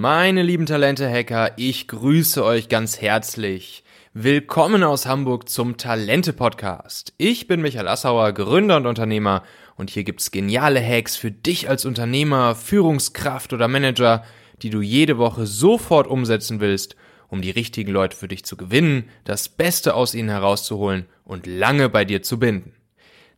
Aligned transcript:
Meine 0.00 0.44
lieben 0.44 0.64
Talente-Hacker, 0.64 1.54
ich 1.56 1.88
grüße 1.88 2.44
euch 2.44 2.68
ganz 2.68 3.00
herzlich. 3.00 3.82
Willkommen 4.14 4.84
aus 4.84 5.06
Hamburg 5.06 5.48
zum 5.48 5.76
Talente-Podcast. 5.76 7.14
Ich 7.16 7.48
bin 7.48 7.60
Michael 7.62 7.88
Assauer, 7.88 8.32
Gründer 8.32 8.76
und 8.76 8.86
Unternehmer 8.86 9.42
und 9.74 9.90
hier 9.90 10.04
gibt's 10.04 10.30
geniale 10.30 10.80
Hacks 10.80 11.16
für 11.16 11.32
dich 11.32 11.68
als 11.68 11.84
Unternehmer, 11.84 12.54
Führungskraft 12.54 13.52
oder 13.52 13.66
Manager, 13.66 14.22
die 14.62 14.70
du 14.70 14.82
jede 14.82 15.18
Woche 15.18 15.46
sofort 15.46 16.06
umsetzen 16.06 16.60
willst, 16.60 16.94
um 17.26 17.42
die 17.42 17.50
richtigen 17.50 17.90
Leute 17.90 18.16
für 18.16 18.28
dich 18.28 18.44
zu 18.44 18.56
gewinnen, 18.56 19.08
das 19.24 19.48
Beste 19.48 19.94
aus 19.94 20.14
ihnen 20.14 20.28
herauszuholen 20.28 21.06
und 21.24 21.48
lange 21.48 21.88
bei 21.88 22.04
dir 22.04 22.22
zu 22.22 22.38
binden. 22.38 22.72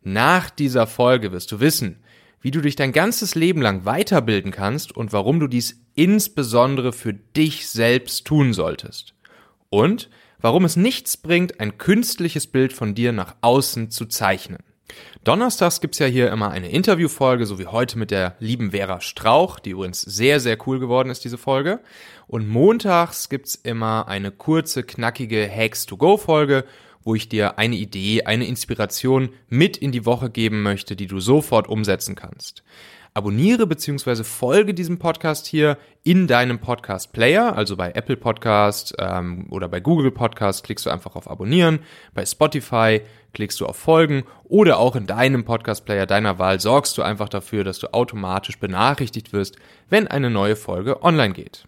Nach 0.02 0.50
dieser 0.50 0.86
Folge 0.86 1.32
wirst 1.32 1.52
du 1.52 1.60
wissen, 1.60 2.02
wie 2.42 2.50
du 2.50 2.60
dich 2.60 2.76
dein 2.76 2.92
ganzes 2.92 3.34
Leben 3.34 3.62
lang 3.62 3.84
weiterbilden 3.84 4.50
kannst 4.50 4.96
und 4.96 5.12
warum 5.12 5.40
du 5.40 5.46
dies 5.46 5.80
insbesondere 6.00 6.94
für 6.94 7.12
dich 7.12 7.68
selbst 7.68 8.26
tun 8.26 8.54
solltest. 8.54 9.12
Und 9.68 10.08
warum 10.40 10.64
es 10.64 10.74
nichts 10.74 11.18
bringt, 11.18 11.60
ein 11.60 11.76
künstliches 11.76 12.46
Bild 12.46 12.72
von 12.72 12.94
dir 12.94 13.12
nach 13.12 13.36
außen 13.42 13.90
zu 13.90 14.06
zeichnen. 14.06 14.60
Donnerstags 15.24 15.82
gibt's 15.82 15.98
ja 15.98 16.06
hier 16.06 16.32
immer 16.32 16.52
eine 16.52 16.70
Interviewfolge, 16.70 17.44
so 17.44 17.58
wie 17.58 17.66
heute 17.66 17.98
mit 17.98 18.10
der 18.10 18.34
lieben 18.40 18.70
Vera 18.70 19.02
Strauch, 19.02 19.58
die 19.58 19.70
übrigens 19.70 20.00
sehr, 20.00 20.40
sehr 20.40 20.56
cool 20.66 20.80
geworden 20.80 21.10
ist, 21.10 21.22
diese 21.22 21.36
Folge. 21.36 21.80
Und 22.26 22.48
montags 22.48 23.28
gibt's 23.28 23.54
immer 23.54 24.08
eine 24.08 24.30
kurze, 24.30 24.82
knackige 24.82 25.50
Hacks-to-Go-Folge, 25.54 26.64
wo 27.04 27.14
ich 27.14 27.28
dir 27.28 27.58
eine 27.58 27.76
Idee, 27.76 28.22
eine 28.24 28.46
Inspiration 28.46 29.34
mit 29.50 29.76
in 29.76 29.92
die 29.92 30.06
Woche 30.06 30.30
geben 30.30 30.62
möchte, 30.62 30.96
die 30.96 31.06
du 31.06 31.20
sofort 31.20 31.68
umsetzen 31.68 32.14
kannst. 32.14 32.62
Abonniere 33.20 33.66
bzw. 33.66 34.24
folge 34.24 34.72
diesem 34.72 34.98
Podcast 34.98 35.46
hier 35.46 35.76
in 36.04 36.26
deinem 36.26 36.58
Podcast-Player, 36.58 37.54
also 37.54 37.76
bei 37.76 37.90
Apple 37.92 38.16
Podcast 38.16 38.94
ähm, 38.98 39.46
oder 39.50 39.68
bei 39.68 39.78
Google 39.78 40.10
Podcast 40.10 40.64
klickst 40.64 40.86
du 40.86 40.90
einfach 40.90 41.16
auf 41.16 41.30
Abonnieren, 41.30 41.80
bei 42.14 42.24
Spotify 42.24 43.02
klickst 43.34 43.60
du 43.60 43.66
auf 43.66 43.76
Folgen 43.76 44.24
oder 44.44 44.78
auch 44.78 44.96
in 44.96 45.06
deinem 45.06 45.44
Podcast-Player 45.44 46.06
deiner 46.06 46.38
Wahl 46.38 46.60
sorgst 46.60 46.96
du 46.96 47.02
einfach 47.02 47.28
dafür, 47.28 47.62
dass 47.62 47.78
du 47.78 47.92
automatisch 47.92 48.58
benachrichtigt 48.58 49.34
wirst, 49.34 49.56
wenn 49.90 50.08
eine 50.08 50.30
neue 50.30 50.56
Folge 50.56 51.02
online 51.02 51.34
geht. 51.34 51.66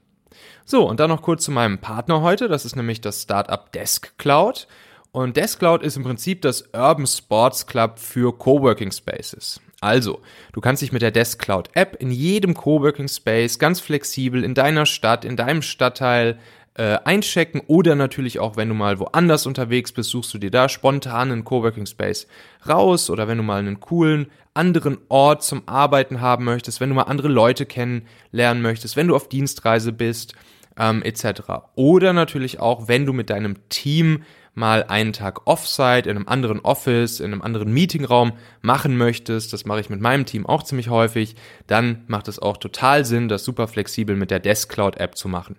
So, 0.65 0.89
und 0.89 1.01
dann 1.01 1.11
noch 1.11 1.21
kurz 1.21 1.45
zu 1.45 1.51
meinem 1.51 1.77
Partner 1.77 2.23
heute, 2.23 2.49
das 2.49 2.65
ist 2.65 2.77
nämlich 2.77 3.03
das 3.03 3.25
Startup 3.25 3.71
Desk 3.73 4.17
Cloud. 4.17 4.69
Und 5.11 5.37
Desk 5.37 5.59
Cloud 5.59 5.83
ist 5.83 5.99
im 5.99 6.03
Prinzip 6.03 6.41
das 6.41 6.71
Urban 6.73 7.07
Sports 7.07 7.67
Club 7.67 7.99
für 7.99 8.33
Coworking 8.33 8.91
Spaces. 8.91 9.61
Also, 9.83 10.21
du 10.53 10.61
kannst 10.61 10.81
dich 10.81 10.93
mit 10.93 11.03
der 11.03 11.11
Desk 11.11 11.41
Cloud 11.43 11.71
App 11.75 11.97
in 11.99 12.13
jedem 12.13 12.55
Coworking 12.55 13.09
Space 13.09 13.59
ganz 13.59 13.81
flexibel 13.81 14.45
in 14.45 14.55
deiner 14.55 14.87
Stadt, 14.87 15.25
in 15.25 15.37
deinem 15.37 15.61
Stadtteil 15.61 16.39
äh, 16.75 16.99
einchecken 17.05 17.61
oder 17.67 17.97
natürlich 17.97 18.39
auch, 18.39 18.57
wenn 18.57 18.69
du 18.69 18.75
mal 18.77 19.01
woanders 19.01 19.45
unterwegs 19.45 19.91
bist, 19.91 20.11
suchst 20.11 20.33
du 20.33 20.39
dir 20.39 20.53
da 20.53 20.69
spontan 20.69 21.33
einen 21.33 21.45
Coworking 21.45 21.87
Space 21.87 22.29
raus 22.69 23.11
oder 23.11 23.27
wenn 23.27 23.39
du 23.39 23.43
mal 23.43 23.59
einen 23.59 23.81
coolen 23.81 24.31
anderen 24.55 24.99
Ort 25.09 25.43
zum 25.43 25.63
Arbeiten 25.67 26.21
haben 26.21 26.45
möchtest, 26.45 26.81
wenn 26.81 26.89
du 26.89 26.95
mal 26.95 27.03
andere 27.03 27.29
Leute 27.29 27.67
kennenlernen 27.67 28.63
möchtest, 28.63 28.95
wenn 28.97 29.09
du 29.09 29.17
auf 29.17 29.29
Dienstreise 29.29 29.93
bist, 29.93 30.35
ähm, 30.79 31.03
etc. 31.03 31.43
Oder 31.75 32.13
natürlich 32.13 32.61
auch, 32.61 32.87
wenn 32.87 33.05
du 33.05 33.13
mit 33.13 33.31
deinem 33.31 33.69
Team 33.69 34.23
mal 34.55 34.85
einen 34.85 35.13
Tag 35.13 35.47
Offsite 35.47 36.09
in 36.11 36.17
einem 36.17 36.29
anderen 36.29 36.61
Office, 36.61 37.21
in 37.21 37.33
einem 37.33 37.43
anderen 37.43 37.73
Meetingraum 37.73 38.33
machen 38.61 38.97
möchtest, 38.97 39.53
das 39.53 39.65
mache 39.65 39.81
ich 39.81 39.91
mit 39.91 40.01
meinem 40.01 40.27
Team 40.27 40.47
auch 40.47 40.63
ziemlich 40.63 40.89
häufig, 40.89 41.37
dann 41.67 42.05
macht 42.07 42.29
es 42.29 42.39
auch 42.39 42.59
total 42.59 43.05
Sinn, 43.05 43.29
das 43.29 43.45
super 43.45 43.69
flexibel 43.69 44.17
mit 44.17 44.31
der 44.31 44.41
Desk 44.41 44.71
Cloud 44.71 44.99
App 44.99 45.17
zu 45.17 45.29
machen. 45.29 45.57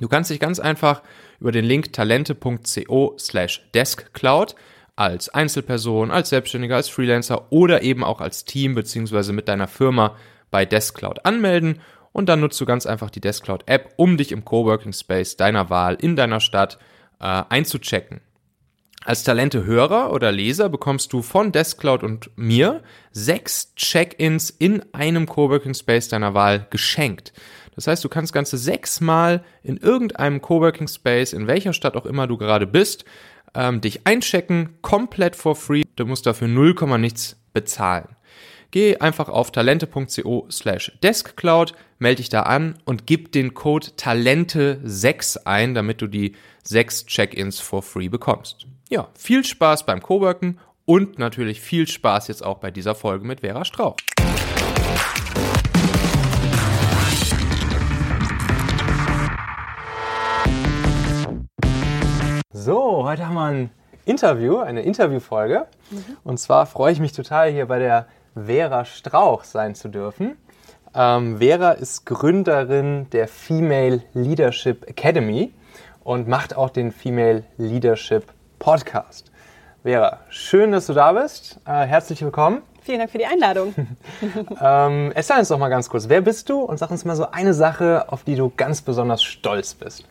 Du 0.00 0.08
kannst 0.08 0.30
dich 0.30 0.40
ganz 0.40 0.58
einfach 0.58 1.02
über 1.40 1.52
den 1.52 1.64
Link 1.64 1.92
talente.co 1.92 3.16
slash 3.18 3.62
deskcloud 3.74 4.54
als 4.96 5.28
Einzelperson, 5.28 6.10
als 6.10 6.30
Selbstständiger, 6.30 6.76
als 6.76 6.88
Freelancer 6.88 7.50
oder 7.50 7.82
eben 7.82 8.04
auch 8.04 8.20
als 8.20 8.44
Team 8.44 8.74
beziehungsweise 8.74 9.32
mit 9.32 9.48
deiner 9.48 9.68
Firma 9.68 10.16
bei 10.50 10.64
Deskcloud 10.64 11.24
anmelden. 11.24 11.80
Und 12.12 12.28
dann 12.28 12.40
nutzt 12.40 12.60
du 12.60 12.66
ganz 12.66 12.84
einfach 12.84 13.10
die 13.10 13.20
Deskcloud 13.20 13.64
App, 13.66 13.94
um 13.96 14.16
dich 14.16 14.32
im 14.32 14.44
Coworking 14.44 14.92
Space 14.92 15.36
deiner 15.36 15.70
Wahl 15.70 15.94
in 15.94 16.14
deiner 16.14 16.40
Stadt 16.40 16.78
äh, 17.22 17.44
einzuchecken. 17.48 18.20
Als 19.04 19.24
Talente-Hörer 19.24 20.12
oder 20.12 20.30
Leser 20.30 20.68
bekommst 20.68 21.12
du 21.12 21.22
von 21.22 21.50
Deskcloud 21.50 22.04
und 22.04 22.30
mir 22.36 22.82
sechs 23.10 23.74
Check-ins 23.74 24.50
in 24.50 24.82
einem 24.92 25.26
Coworking 25.26 25.74
Space 25.74 26.08
deiner 26.08 26.34
Wahl 26.34 26.66
geschenkt. 26.70 27.32
Das 27.74 27.86
heißt, 27.86 28.04
du 28.04 28.08
kannst 28.08 28.32
ganze 28.32 28.58
sechsmal 28.58 29.42
in 29.62 29.76
irgendeinem 29.76 30.40
Coworking 30.40 30.86
Space, 30.86 31.32
in 31.32 31.46
welcher 31.46 31.72
Stadt 31.72 31.96
auch 31.96 32.06
immer 32.06 32.26
du 32.26 32.36
gerade 32.36 32.66
bist, 32.66 33.04
ähm, 33.54 33.80
dich 33.80 34.06
einchecken, 34.06 34.78
komplett 34.82 35.34
for 35.34 35.56
free. 35.56 35.82
Du 35.96 36.06
musst 36.06 36.26
dafür 36.26 36.48
0, 36.48 36.74
nichts 36.98 37.36
bezahlen. 37.52 38.08
Geh 38.72 38.96
einfach 38.96 39.28
auf 39.28 39.50
talente.co 39.50 40.46
slash 40.50 40.92
deskcloud, 41.02 41.74
melde 41.98 42.22
dich 42.22 42.30
da 42.30 42.44
an 42.44 42.78
und 42.86 43.06
gib 43.06 43.30
den 43.30 43.52
Code 43.52 43.88
Talente6 43.98 45.44
ein, 45.44 45.74
damit 45.74 46.00
du 46.00 46.06
die 46.06 46.34
sechs 46.64 47.04
Check-ins 47.04 47.60
for 47.60 47.82
free 47.82 48.08
bekommst. 48.08 48.66
Ja, 48.88 49.08
viel 49.12 49.44
Spaß 49.44 49.84
beim 49.84 50.00
Coworken 50.02 50.58
und 50.86 51.18
natürlich 51.18 51.60
viel 51.60 51.86
Spaß 51.86 52.28
jetzt 52.28 52.42
auch 52.42 52.60
bei 52.60 52.70
dieser 52.70 52.94
Folge 52.94 53.26
mit 53.26 53.40
Vera 53.40 53.66
Strauch. 53.66 53.96
So, 62.54 63.04
heute 63.04 63.26
haben 63.26 63.34
wir 63.34 63.44
ein 63.44 63.70
Interview, 64.06 64.60
eine 64.60 64.80
Interviewfolge. 64.80 65.66
Mhm. 65.90 66.16
Und 66.24 66.38
zwar 66.38 66.64
freue 66.64 66.94
ich 66.94 67.00
mich 67.00 67.12
total, 67.12 67.52
hier 67.52 67.66
bei 67.66 67.78
der 67.78 68.06
Vera 68.34 68.84
Strauch 68.84 69.44
sein 69.44 69.74
zu 69.74 69.88
dürfen. 69.88 70.36
Ähm, 70.94 71.38
Vera 71.38 71.72
ist 71.72 72.06
Gründerin 72.06 73.08
der 73.10 73.28
Female 73.28 74.02
Leadership 74.14 74.88
Academy 74.88 75.52
und 76.04 76.28
macht 76.28 76.56
auch 76.56 76.70
den 76.70 76.92
Female 76.92 77.44
Leadership 77.56 78.24
Podcast. 78.58 79.30
Vera, 79.82 80.20
schön, 80.28 80.72
dass 80.72 80.86
du 80.86 80.92
da 80.92 81.12
bist. 81.12 81.58
Äh, 81.66 81.86
herzlich 81.86 82.22
willkommen. 82.22 82.62
Vielen 82.82 82.98
Dank 82.98 83.10
für 83.10 83.18
die 83.18 83.26
Einladung. 83.26 83.74
ähm, 84.60 85.12
erzähl 85.14 85.38
uns 85.38 85.48
doch 85.48 85.58
mal 85.58 85.68
ganz 85.68 85.88
kurz, 85.88 86.08
wer 86.08 86.20
bist 86.20 86.48
du 86.48 86.60
und 86.60 86.78
sag 86.78 86.90
uns 86.90 87.04
mal 87.04 87.16
so 87.16 87.30
eine 87.30 87.54
Sache, 87.54 88.06
auf 88.08 88.24
die 88.24 88.34
du 88.34 88.52
ganz 88.56 88.82
besonders 88.82 89.22
stolz 89.22 89.74
bist. 89.74 90.06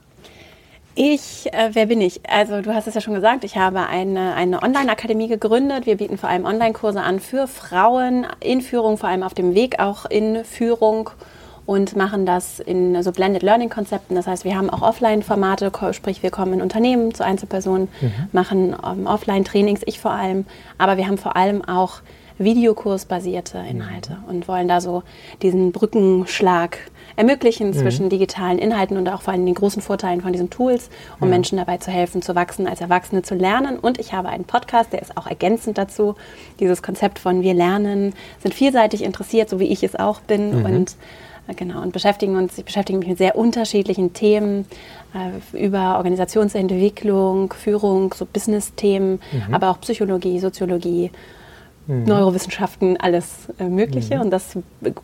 Ich, 0.96 1.52
äh, 1.53 1.69
wer 1.74 1.85
bin 1.85 2.02
ich? 2.02 2.22
Also 2.29 2.62
du 2.62 2.74
hast 2.74 2.88
es 2.88 2.96
ja 2.96 3.02
schon 3.02 3.13
gesagt, 3.13 3.44
ich 3.44 3.57
habe 3.57 3.88
eine, 3.88 4.34
eine 4.35 4.62
Online-Akademie 4.62 5.28
gegründet. 5.28 5.85
Wir 5.85 5.97
bieten 5.97 6.18
vor 6.18 6.29
allem 6.29 6.46
Online-Kurse 6.46 7.02
an 7.02 7.19
für 7.19 7.47
Frauen 7.47 8.28
in 8.41 8.62
Führung, 8.62 8.97
vor 8.97 9.09
allem 9.09 9.24
auf 9.24 9.34
dem 9.34 9.56
Weg 9.56 9.80
auch 9.80 10.06
in 10.06 10.44
Führung 10.44 11.09
und 11.66 11.96
machen 11.96 12.25
das 12.25 12.59
in 12.59 13.01
so 13.03 13.12
Blended 13.13 13.44
Learning 13.44 13.69
Konzepten. 13.69 14.16
Das 14.16 14.28
heißt, 14.28 14.44
wir 14.44 14.57
haben 14.57 14.69
auch 14.69 14.81
Offline-Formate, 14.81 15.72
sprich 15.94 16.24
wir 16.24 16.31
kommen 16.31 16.53
in 16.53 16.62
Unternehmen 16.62 17.13
zu 17.13 17.24
Einzelpersonen, 17.24 17.88
mhm. 18.01 18.12
machen 18.34 18.75
ähm, 18.85 19.07
Offline-Trainings, 19.07 19.81
ich 19.85 20.00
vor 20.00 20.12
allem, 20.12 20.46
aber 20.78 20.97
wir 20.97 21.07
haben 21.07 21.18
vor 21.18 21.38
allem 21.38 21.63
auch 21.63 22.01
Videokursbasierte 22.38 23.59
Inhalte 23.59 24.18
mhm. 24.24 24.30
und 24.30 24.47
wollen 24.47 24.68
da 24.68 24.81
so 24.81 25.03
diesen 25.41 25.72
Brückenschlag 25.72 26.80
ermöglichen 27.16 27.69
mhm. 27.69 27.73
zwischen 27.73 28.09
digitalen 28.09 28.59
Inhalten 28.59 28.97
und 28.97 29.07
auch 29.09 29.22
vor 29.22 29.33
allem 29.33 29.45
den 29.45 29.55
großen 29.55 29.81
Vorteilen 29.81 30.22
von 30.22 30.31
diesen 30.31 30.49
Tools, 30.49 30.89
um 31.19 31.27
ja. 31.27 31.31
Menschen 31.31 31.57
dabei 31.57 31.77
zu 31.77 31.91
helfen, 31.91 32.22
zu 32.22 32.35
wachsen, 32.35 32.67
als 32.67 32.81
Erwachsene 32.81 33.22
zu 33.22 33.35
lernen. 33.35 33.77
Und 33.79 33.99
ich 33.99 34.13
habe 34.13 34.29
einen 34.29 34.45
Podcast, 34.45 34.94
der 34.94 35.01
ist 35.01 35.17
auch 35.17 35.27
ergänzend 35.27 35.77
dazu. 35.77 36.16
Dieses 36.59 36.81
Konzept 36.81 37.19
von 37.19 37.41
wir 37.41 37.53
lernen, 37.53 38.13
sind 38.41 38.53
vielseitig 38.53 39.03
interessiert, 39.03 39.50
so 39.50 39.59
wie 39.59 39.67
ich 39.67 39.83
es 39.83 39.95
auch 39.95 40.21
bin 40.21 40.59
mhm. 40.59 40.66
und 40.66 40.91
äh, 40.91 40.95
Genau, 41.56 41.81
und 41.81 41.91
beschäftigen 41.91 42.38
uns, 42.38 42.57
ich 42.57 42.65
beschäftige 42.65 43.00
mich 43.00 43.07
mit 43.07 43.18
sehr 43.18 43.36
unterschiedlichen 43.36 44.13
Themen 44.13 44.65
äh, 45.13 45.57
über 45.57 45.97
Organisationsentwicklung, 45.97 47.53
Führung, 47.53 48.13
so 48.13 48.25
Business-Themen, 48.25 49.19
mhm. 49.31 49.53
aber 49.53 49.69
auch 49.69 49.81
Psychologie, 49.81 50.39
Soziologie, 50.39 51.12
mhm. 51.88 52.04
Neurowissenschaften, 52.06 52.98
alles 53.00 53.48
äh, 53.60 53.66
Mögliche. 53.66 54.16
Mhm. 54.16 54.22
Und 54.22 54.30
das 54.31 54.57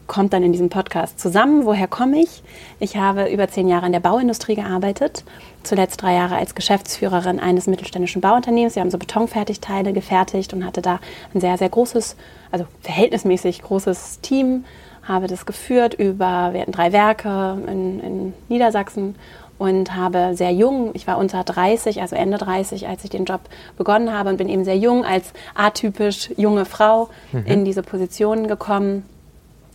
kommt 0.08 0.34
dann 0.34 0.44
in 0.44 0.52
diesem 0.52 0.70
Podcast 0.70 1.20
zusammen. 1.20 1.66
Woher 1.66 1.88
komme 1.88 2.22
ich? 2.22 2.44
Ich 2.80 2.98
habe 2.98 3.30
über 3.30 3.48
zehn 3.48 3.68
Jahre 3.68 3.86
in 3.86 3.92
der 3.92 4.00
Bauindustrie 4.00 4.56
gearbeitet, 4.56 5.24
zuletzt 5.64 6.02
drei 6.02 6.14
Jahre 6.14 6.36
als 6.36 6.56
Geschäftsführerin 6.56 7.40
eines 7.40 7.68
mittelständischen 7.68 8.22
Bauunternehmens. 8.22 8.76
Wir 8.76 8.82
haben 8.82 8.92
so 8.92 8.98
Betonfertigteile 8.98 9.94
gefertigt 9.94 10.54
und 10.54 10.66
hatte 10.66 10.82
da 10.82 11.00
ein 11.34 11.42
sehr, 11.42 11.58
sehr 11.58 11.70
großes, 11.70 12.16
also 12.52 12.66
verhältnismäßig 12.82 13.62
großes 13.62 14.22
Team 14.22 14.66
habe 15.08 15.28
das 15.28 15.46
geführt 15.46 15.94
über, 15.94 16.50
wir 16.52 16.62
hatten 16.62 16.72
drei 16.74 16.92
Werke 16.92 17.58
in, 17.68 18.00
in 18.02 18.34
Niedersachsen 18.50 19.16
und 19.58 19.96
habe 19.96 20.36
sehr 20.36 20.52
jung, 20.52 20.92
ich 20.94 21.08
war 21.08 21.18
unter 21.18 21.44
30, 21.44 22.02
also 22.02 22.16
Ende 22.16 22.38
30, 22.38 22.88
als 22.88 23.04
ich 23.04 23.10
den 23.10 23.26
Job 23.26 23.42
begonnen 23.78 24.14
habe 24.14 24.30
und 24.30 24.38
bin 24.38 24.50
eben 24.50 24.64
sehr 24.64 24.78
jung 24.78 25.06
als 25.06 25.34
atypisch 25.56 26.30
junge 26.38 26.66
Frau 26.66 27.10
mhm. 27.32 27.46
in 27.46 27.66
diese 27.66 27.82
Position 27.82 28.48
gekommen 28.48 29.04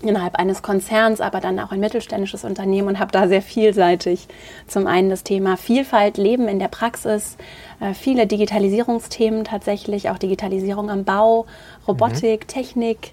innerhalb 0.03 0.37
eines 0.37 0.63
Konzerns, 0.63 1.21
aber 1.21 1.41
dann 1.41 1.59
auch 1.61 1.71
ein 1.71 1.81
mittelständisches 1.81 2.45
Unternehmen 2.45 2.89
und 2.89 2.99
habe 2.99 3.13
da 3.13 3.29
sehr 3.29 3.43
vielseitig 3.43 4.27
zum 4.67 4.87
einen 4.87 5.11
das 5.11 5.23
Thema 5.23 5.57
Vielfalt, 5.57 6.17
Leben 6.17 6.49
in 6.49 6.59
der 6.59 6.69
Praxis, 6.69 7.37
äh, 7.81 7.95
viele 7.95 8.27
Digitalisierungsthemen 8.27 9.45
tatsächlich, 9.45 10.11
auch 10.11 10.19
Digitalisierung 10.19 10.91
am 10.91 11.05
Bau, 11.05 11.47
Robotik, 11.87 12.43
mhm. 12.43 12.47
Technik, 12.49 13.13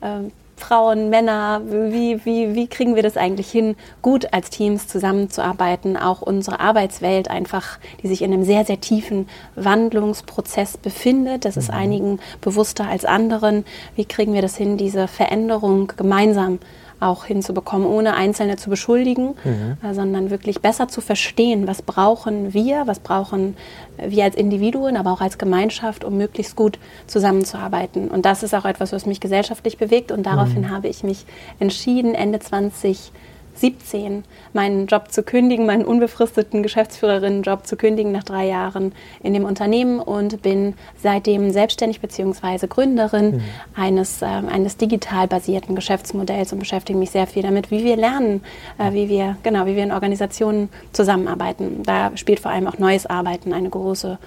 äh, 0.00 0.30
Frauen, 0.60 1.10
Männer, 1.10 1.62
wie, 1.64 2.24
wie, 2.24 2.54
wie 2.54 2.68
kriegen 2.68 2.94
wir 2.94 3.02
das 3.02 3.16
eigentlich 3.16 3.50
hin, 3.50 3.74
gut 4.02 4.32
als 4.32 4.50
Teams 4.50 4.86
zusammenzuarbeiten, 4.86 5.96
auch 5.96 6.22
unsere 6.22 6.60
Arbeitswelt 6.60 7.30
einfach, 7.30 7.78
die 8.02 8.08
sich 8.08 8.22
in 8.22 8.32
einem 8.32 8.44
sehr, 8.44 8.64
sehr 8.64 8.80
tiefen 8.80 9.28
Wandlungsprozess 9.56 10.76
befindet, 10.76 11.44
das 11.44 11.56
ist 11.56 11.68
mhm. 11.70 11.78
einigen 11.78 12.18
bewusster 12.40 12.86
als 12.86 13.04
anderen, 13.04 13.64
wie 13.96 14.04
kriegen 14.04 14.34
wir 14.34 14.42
das 14.42 14.56
hin, 14.56 14.76
diese 14.76 15.08
Veränderung 15.08 15.92
gemeinsam 15.96 16.58
auch 17.00 17.24
hinzubekommen, 17.24 17.86
ohne 17.86 18.14
Einzelne 18.14 18.56
zu 18.56 18.70
beschuldigen, 18.70 19.34
mhm. 19.44 19.76
Äh, 19.82 19.94
sondern 19.94 20.30
wirklich 20.30 20.60
besser 20.60 20.88
zu 20.88 21.00
verstehen, 21.00 21.66
was 21.66 21.82
brauchen 21.82 22.54
wir, 22.54 22.86
was 22.86 23.00
brauchen 23.00 23.56
wir 23.96 24.24
als 24.24 24.36
Individuen, 24.36 24.96
aber 24.96 25.12
auch 25.12 25.20
als 25.20 25.38
Gemeinschaft, 25.38 26.04
um 26.04 26.16
möglichst 26.16 26.56
gut 26.56 26.78
zusammenzuarbeiten. 27.06 28.08
Und 28.08 28.24
das 28.24 28.42
ist 28.42 28.54
auch 28.54 28.64
etwas, 28.64 28.92
was 28.92 29.06
mich 29.06 29.20
gesellschaftlich 29.20 29.78
bewegt 29.78 30.12
und 30.12 30.24
daraufhin 30.24 30.62
mhm. 30.62 30.70
habe 30.70 30.88
ich 30.88 31.02
mich 31.02 31.24
entschieden, 31.58 32.14
Ende 32.14 32.38
20 32.38 33.12
17 33.60 34.24
meinen 34.52 34.86
Job 34.86 35.12
zu 35.12 35.22
kündigen, 35.22 35.66
meinen 35.66 35.84
unbefristeten 35.84 36.62
Geschäftsführerinnenjob 36.62 37.66
zu 37.66 37.76
kündigen 37.76 38.12
nach 38.12 38.24
drei 38.24 38.46
Jahren 38.46 38.92
in 39.22 39.34
dem 39.34 39.44
Unternehmen 39.44 40.00
und 40.00 40.42
bin 40.42 40.74
seitdem 40.96 41.50
selbstständig 41.50 42.00
bzw. 42.00 42.66
Gründerin 42.66 43.36
mhm. 43.36 43.42
eines, 43.76 44.22
äh, 44.22 44.26
eines 44.26 44.76
digital 44.76 45.28
basierten 45.28 45.74
Geschäftsmodells 45.74 46.52
und 46.52 46.58
beschäftige 46.58 46.98
mich 46.98 47.10
sehr 47.10 47.26
viel 47.26 47.42
damit, 47.42 47.70
wie 47.70 47.84
wir 47.84 47.96
lernen, 47.96 48.42
äh, 48.78 48.92
wie 48.92 49.08
wir, 49.08 49.36
genau, 49.42 49.66
wie 49.66 49.76
wir 49.76 49.82
in 49.82 49.92
Organisationen 49.92 50.70
zusammenarbeiten. 50.92 51.82
Da 51.84 52.16
spielt 52.16 52.40
vor 52.40 52.50
allem 52.50 52.66
auch 52.66 52.78
neues 52.78 53.06
Arbeiten 53.06 53.52
eine 53.52 53.68
große 53.68 54.18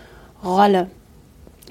Rolle. 0.43 0.87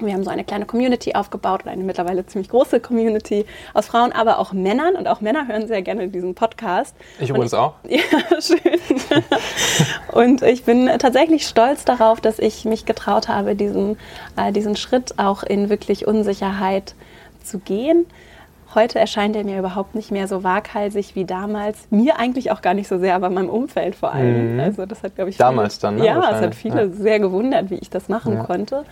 Wir 0.01 0.13
haben 0.13 0.23
so 0.23 0.29
eine 0.29 0.43
kleine 0.43 0.65
Community 0.65 1.13
aufgebaut 1.15 1.61
eine 1.65 1.83
mittlerweile 1.83 2.25
ziemlich 2.25 2.49
große 2.49 2.79
Community 2.79 3.45
aus 3.73 3.87
Frauen, 3.87 4.11
aber 4.11 4.39
auch 4.39 4.53
Männern. 4.53 4.95
Und 4.95 5.07
auch 5.07 5.21
Männer 5.21 5.47
hören 5.47 5.67
sehr 5.67 5.81
gerne 5.81 6.07
diesen 6.07 6.35
Podcast. 6.35 6.95
Ich 7.19 7.29
übrigens 7.29 7.53
auch. 7.53 7.75
Ja, 7.87 8.41
schön. 8.41 8.59
und 10.11 10.41
ich 10.41 10.63
bin 10.63 10.89
tatsächlich 10.99 11.47
stolz 11.47 11.85
darauf, 11.85 12.21
dass 12.21 12.39
ich 12.39 12.65
mich 12.65 12.85
getraut 12.85 13.27
habe, 13.27 13.55
diesen, 13.55 13.97
äh, 14.35 14.51
diesen 14.51 14.75
Schritt 14.75 15.19
auch 15.19 15.43
in 15.43 15.69
wirklich 15.69 16.07
Unsicherheit 16.07 16.95
zu 17.43 17.59
gehen. 17.59 18.05
Heute 18.75 18.97
erscheint 18.97 19.35
er 19.35 19.43
mir 19.43 19.59
überhaupt 19.59 19.93
nicht 19.93 20.11
mehr 20.11 20.27
so 20.27 20.43
waghalsig 20.43 21.15
wie 21.15 21.25
damals. 21.25 21.77
Mir 21.91 22.17
eigentlich 22.17 22.51
auch 22.51 22.61
gar 22.61 22.73
nicht 22.73 22.87
so 22.87 22.97
sehr, 22.97 23.13
aber 23.15 23.29
meinem 23.29 23.49
Umfeld 23.49 23.95
vor 23.95 24.11
allem. 24.11 24.55
Mhm. 24.55 24.59
Also 24.59 24.85
das 24.87 25.03
hat, 25.03 25.15
glaube 25.15 25.29
ich, 25.29 25.37
damals 25.37 25.75
viele, 25.75 25.81
dann. 25.81 25.95
Ne? 25.97 26.05
Ja, 26.05 26.31
es 26.31 26.41
hat 26.41 26.55
viele 26.55 26.87
ja. 26.87 26.89
sehr 26.89 27.19
gewundert, 27.19 27.69
wie 27.69 27.75
ich 27.75 27.91
das 27.91 28.09
machen 28.09 28.33
ja. 28.33 28.43
konnte. 28.43 28.83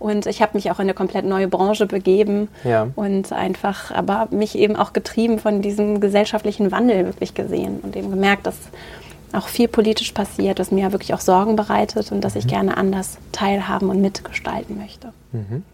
Und 0.00 0.26
ich 0.26 0.40
habe 0.40 0.52
mich 0.54 0.70
auch 0.70 0.78
in 0.78 0.84
eine 0.84 0.94
komplett 0.94 1.26
neue 1.26 1.46
Branche 1.46 1.86
begeben 1.86 2.48
ja. 2.64 2.88
und 2.96 3.32
einfach, 3.32 3.90
aber 3.92 4.28
mich 4.30 4.56
eben 4.56 4.74
auch 4.74 4.92
getrieben 4.94 5.38
von 5.38 5.60
diesem 5.60 6.00
gesellschaftlichen 6.00 6.72
Wandel 6.72 7.04
wirklich 7.04 7.34
gesehen 7.34 7.80
und 7.82 7.94
eben 7.94 8.10
gemerkt, 8.10 8.46
dass 8.46 8.56
auch 9.32 9.46
viel 9.46 9.68
politisch 9.68 10.12
passiert, 10.12 10.58
was 10.58 10.72
mir 10.72 10.90
wirklich 10.90 11.12
auch 11.14 11.20
Sorgen 11.20 11.54
bereitet 11.54 12.10
und 12.12 12.22
dass 12.22 12.34
ich 12.34 12.46
mhm. 12.46 12.48
gerne 12.48 12.76
anders 12.78 13.18
teilhaben 13.30 13.90
und 13.90 14.00
mitgestalten 14.00 14.78
möchte. 14.78 15.12
Mhm. 15.32 15.64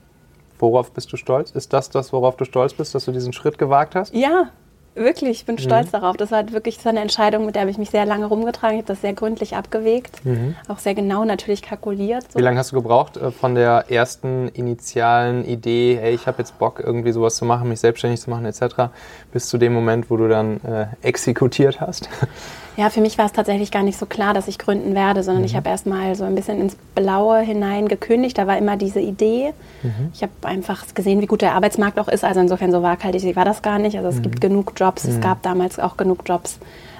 Worauf 0.58 0.90
bist 0.90 1.12
du 1.12 1.16
stolz? 1.16 1.52
Ist 1.52 1.72
das 1.72 1.88
das, 1.88 2.12
worauf 2.12 2.36
du 2.36 2.44
stolz 2.44 2.74
bist, 2.74 2.94
dass 2.94 3.04
du 3.04 3.12
diesen 3.12 3.32
Schritt 3.32 3.58
gewagt 3.58 3.94
hast? 3.94 4.12
Ja, 4.12 4.50
Wirklich, 4.96 5.40
ich 5.40 5.44
bin 5.44 5.58
stolz 5.58 5.88
mhm. 5.88 5.92
darauf. 5.92 6.16
Das 6.16 6.30
war 6.30 6.50
wirklich 6.52 6.78
so 6.78 6.88
eine 6.88 7.00
Entscheidung, 7.00 7.44
mit 7.44 7.54
der 7.54 7.60
habe 7.62 7.70
ich 7.70 7.76
mich 7.76 7.90
sehr 7.90 8.06
lange 8.06 8.24
rumgetragen. 8.24 8.76
Ich 8.76 8.82
habe 8.82 8.88
das 8.88 9.02
sehr 9.02 9.12
gründlich 9.12 9.54
abgewegt, 9.54 10.24
mhm. 10.24 10.56
auch 10.68 10.78
sehr 10.78 10.94
genau 10.94 11.24
natürlich 11.26 11.60
kalkuliert. 11.60 12.32
So. 12.32 12.38
Wie 12.38 12.42
lange 12.42 12.58
hast 12.58 12.72
du 12.72 12.76
gebraucht 12.76 13.18
äh, 13.18 13.30
von 13.30 13.54
der 13.54 13.84
ersten 13.90 14.48
initialen 14.48 15.44
Idee, 15.44 15.98
hey, 16.00 16.14
ich 16.14 16.26
habe 16.26 16.38
jetzt 16.38 16.58
Bock, 16.58 16.80
irgendwie 16.82 17.12
sowas 17.12 17.36
zu 17.36 17.44
machen, 17.44 17.68
mich 17.68 17.80
selbstständig 17.80 18.20
zu 18.22 18.30
machen 18.30 18.46
etc., 18.46 18.90
bis 19.32 19.48
zu 19.48 19.58
dem 19.58 19.74
Moment, 19.74 20.10
wo 20.10 20.16
du 20.16 20.28
dann 20.28 20.60
äh, 20.64 20.86
exekutiert 21.02 21.80
hast? 21.80 22.08
Ja, 22.76 22.90
für 22.90 23.00
mich 23.00 23.16
war 23.16 23.24
es 23.24 23.32
tatsächlich 23.32 23.70
gar 23.70 23.82
nicht 23.82 23.98
so 23.98 24.04
klar, 24.04 24.34
dass 24.34 24.48
ich 24.48 24.58
gründen 24.58 24.94
werde, 24.94 25.22
sondern 25.22 25.42
mhm. 25.42 25.46
ich 25.46 25.56
habe 25.56 25.68
erst 25.70 25.86
mal 25.86 26.14
so 26.14 26.24
ein 26.24 26.34
bisschen 26.34 26.60
ins 26.60 26.76
Blaue 26.94 27.40
hinein 27.40 27.88
gekündigt. 27.88 28.36
Da 28.36 28.46
war 28.46 28.58
immer 28.58 28.76
diese 28.76 29.00
Idee. 29.00 29.52
Mhm. 29.82 30.10
Ich 30.12 30.22
habe 30.22 30.32
einfach 30.42 30.84
gesehen, 30.94 31.20
wie 31.22 31.26
gut 31.26 31.40
der 31.40 31.54
Arbeitsmarkt 31.54 31.98
auch 31.98 32.08
ist. 32.08 32.22
Also 32.22 32.40
insofern 32.40 32.72
so 32.72 32.82
waghaltig 32.82 33.34
war 33.34 33.46
das 33.46 33.62
gar 33.62 33.78
nicht. 33.78 33.96
Also 33.96 34.10
es 34.10 34.16
mhm. 34.16 34.22
gibt 34.22 34.40
genug 34.40 34.72
Jobs. 34.76 35.04
Es 35.04 35.16
mhm. 35.16 35.22
gab 35.22 35.42
damals 35.42 35.78
auch 35.78 35.96
genug 35.96 36.20
Jobs, 36.26 36.58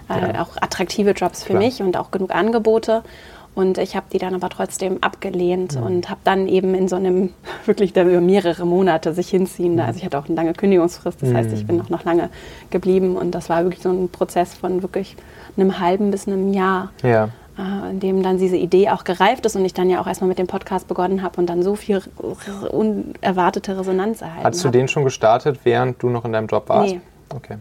äh, 0.08 0.34
ja. 0.34 0.42
auch 0.42 0.56
attraktive 0.60 1.10
Jobs 1.10 1.42
für 1.42 1.50
Klar. 1.50 1.62
mich 1.62 1.82
und 1.82 1.96
auch 1.96 2.10
genug 2.10 2.34
Angebote. 2.34 3.02
Und 3.56 3.78
ich 3.78 3.96
habe 3.96 4.06
die 4.12 4.18
dann 4.18 4.34
aber 4.34 4.50
trotzdem 4.50 5.02
abgelehnt 5.02 5.76
mhm. 5.76 5.82
und 5.82 6.10
habe 6.10 6.20
dann 6.24 6.46
eben 6.46 6.74
in 6.74 6.88
so 6.88 6.96
einem 6.96 7.32
wirklich 7.64 7.94
da 7.94 8.02
über 8.02 8.20
mehrere 8.20 8.66
Monate 8.66 9.14
sich 9.14 9.30
hinziehende, 9.30 9.82
mhm. 9.82 9.88
also 9.88 9.98
ich 9.98 10.04
hatte 10.04 10.18
auch 10.18 10.26
eine 10.26 10.36
lange 10.36 10.52
Kündigungsfrist, 10.52 11.22
das 11.22 11.32
heißt, 11.32 11.52
ich 11.54 11.66
bin 11.66 11.78
noch, 11.78 11.88
noch 11.88 12.04
lange 12.04 12.28
geblieben 12.70 13.16
und 13.16 13.34
das 13.34 13.48
war 13.48 13.64
wirklich 13.64 13.82
so 13.82 13.88
ein 13.88 14.10
Prozess 14.10 14.54
von 14.54 14.82
wirklich 14.82 15.16
einem 15.56 15.80
halben 15.80 16.10
bis 16.10 16.28
einem 16.28 16.52
Jahr. 16.52 16.90
Ja. 17.02 17.30
Äh, 17.58 17.90
in 17.92 18.00
dem 18.00 18.22
dann 18.22 18.36
diese 18.36 18.56
Idee 18.56 18.90
auch 18.90 19.04
gereift 19.04 19.46
ist 19.46 19.56
und 19.56 19.64
ich 19.64 19.72
dann 19.72 19.88
ja 19.88 20.02
auch 20.02 20.06
erstmal 20.06 20.28
mit 20.28 20.38
dem 20.38 20.46
Podcast 20.46 20.86
begonnen 20.86 21.22
habe 21.22 21.40
und 21.40 21.48
dann 21.48 21.62
so 21.62 21.74
viel 21.74 22.02
unerwartete 22.70 23.78
Resonanz 23.78 24.20
erhalten 24.20 24.44
Hattest 24.44 24.64
du 24.64 24.68
hab. 24.68 24.72
den 24.74 24.88
schon 24.88 25.04
gestartet, 25.04 25.60
während 25.64 26.02
du 26.02 26.10
noch 26.10 26.26
in 26.26 26.32
deinem 26.32 26.48
Job 26.48 26.68
warst? 26.68 26.92
Nee. 26.92 27.00
Okay. 27.34 27.56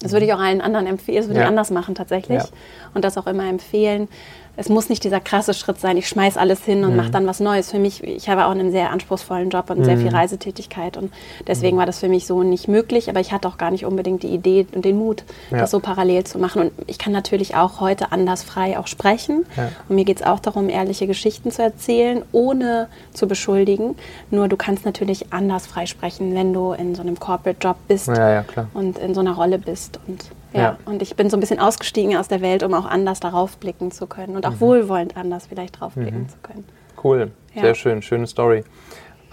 Das 0.00 0.12
würde 0.12 0.26
ich 0.26 0.32
auch 0.34 0.38
allen 0.38 0.60
anderen 0.60 0.86
empfehlen, 0.86 1.18
das 1.18 1.28
würde 1.28 1.40
ja. 1.40 1.46
ich 1.46 1.48
anders 1.48 1.70
machen 1.70 1.94
tatsächlich. 1.94 2.42
Ja. 2.42 2.48
Und 2.92 3.04
das 3.04 3.16
auch 3.16 3.26
immer 3.26 3.48
empfehlen, 3.48 4.08
es 4.58 4.68
muss 4.68 4.88
nicht 4.88 5.04
dieser 5.04 5.20
krasse 5.20 5.54
Schritt 5.54 5.78
sein, 5.78 5.96
ich 5.96 6.08
schmeiß 6.08 6.36
alles 6.36 6.64
hin 6.64 6.82
und 6.82 6.90
mhm. 6.90 6.96
mache 6.96 7.10
dann 7.10 7.26
was 7.28 7.38
Neues. 7.38 7.70
Für 7.70 7.78
mich, 7.78 8.02
ich 8.02 8.28
habe 8.28 8.44
auch 8.44 8.50
einen 8.50 8.72
sehr 8.72 8.90
anspruchsvollen 8.90 9.50
Job 9.50 9.70
und 9.70 9.78
mhm. 9.78 9.84
sehr 9.84 9.96
viel 9.98 10.08
Reisetätigkeit 10.08 10.96
und 10.96 11.12
deswegen 11.46 11.76
war 11.76 11.86
das 11.86 12.00
für 12.00 12.08
mich 12.08 12.26
so 12.26 12.42
nicht 12.42 12.66
möglich, 12.66 13.08
aber 13.08 13.20
ich 13.20 13.30
hatte 13.30 13.46
auch 13.46 13.56
gar 13.56 13.70
nicht 13.70 13.84
unbedingt 13.84 14.24
die 14.24 14.28
Idee 14.28 14.66
und 14.74 14.84
den 14.84 14.98
Mut, 14.98 15.22
ja. 15.52 15.58
das 15.58 15.70
so 15.70 15.78
parallel 15.78 16.24
zu 16.24 16.40
machen. 16.40 16.62
Und 16.62 16.72
ich 16.88 16.98
kann 16.98 17.12
natürlich 17.12 17.54
auch 17.54 17.80
heute 17.80 18.10
anders 18.10 18.42
frei 18.42 18.76
auch 18.80 18.88
sprechen 18.88 19.46
ja. 19.56 19.70
und 19.88 19.94
mir 19.94 20.04
geht 20.04 20.20
es 20.20 20.26
auch 20.26 20.40
darum, 20.40 20.68
ehrliche 20.68 21.06
Geschichten 21.06 21.52
zu 21.52 21.62
erzählen, 21.62 22.24
ohne 22.32 22.88
zu 23.12 23.28
beschuldigen. 23.28 23.94
Nur 24.32 24.48
du 24.48 24.56
kannst 24.56 24.84
natürlich 24.84 25.32
anders 25.32 25.68
frei 25.68 25.86
sprechen, 25.86 26.34
wenn 26.34 26.52
du 26.52 26.72
in 26.72 26.96
so 26.96 27.02
einem 27.02 27.20
Corporate-Job 27.20 27.76
bist 27.86 28.08
ja, 28.08 28.44
und 28.74 28.98
in 28.98 29.14
so 29.14 29.20
einer 29.20 29.34
Rolle 29.34 29.60
bist 29.60 30.00
und 30.08 30.24
ja, 30.52 30.60
ja, 30.60 30.78
und 30.86 31.02
ich 31.02 31.14
bin 31.16 31.28
so 31.30 31.36
ein 31.36 31.40
bisschen 31.40 31.58
ausgestiegen 31.58 32.16
aus 32.16 32.28
der 32.28 32.40
Welt, 32.40 32.62
um 32.62 32.72
auch 32.74 32.86
anders 32.86 33.20
darauf 33.20 33.58
blicken 33.58 33.90
zu 33.90 34.06
können 34.06 34.36
und 34.36 34.46
auch 34.46 34.52
mhm. 34.52 34.60
wohlwollend 34.60 35.16
anders 35.16 35.46
vielleicht 35.46 35.80
drauf 35.80 35.92
blicken 35.94 36.22
mhm. 36.22 36.28
zu 36.28 36.38
können. 36.42 36.64
Cool, 37.02 37.30
ja. 37.54 37.62
sehr 37.62 37.74
schön, 37.74 38.02
schöne 38.02 38.26
Story. 38.26 38.64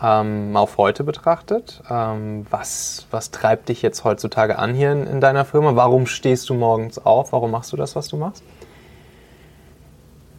Ähm, 0.01 0.57
auf 0.57 0.77
heute 0.77 1.05
betrachtet, 1.05 1.81
ähm, 1.89 2.45
was, 2.49 3.07
was 3.11 3.31
treibt 3.31 3.69
dich 3.69 3.81
jetzt 3.81 4.03
heutzutage 4.03 4.59
an 4.59 4.73
hier 4.73 4.91
in, 4.91 5.07
in 5.07 5.21
deiner 5.21 5.45
Firma? 5.45 5.77
Warum 5.77 6.05
stehst 6.05 6.49
du 6.49 6.53
morgens 6.53 6.97
auf? 6.97 7.31
Warum 7.31 7.51
machst 7.51 7.71
du 7.71 7.77
das, 7.77 7.95
was 7.95 8.09
du 8.09 8.17
machst? 8.17 8.43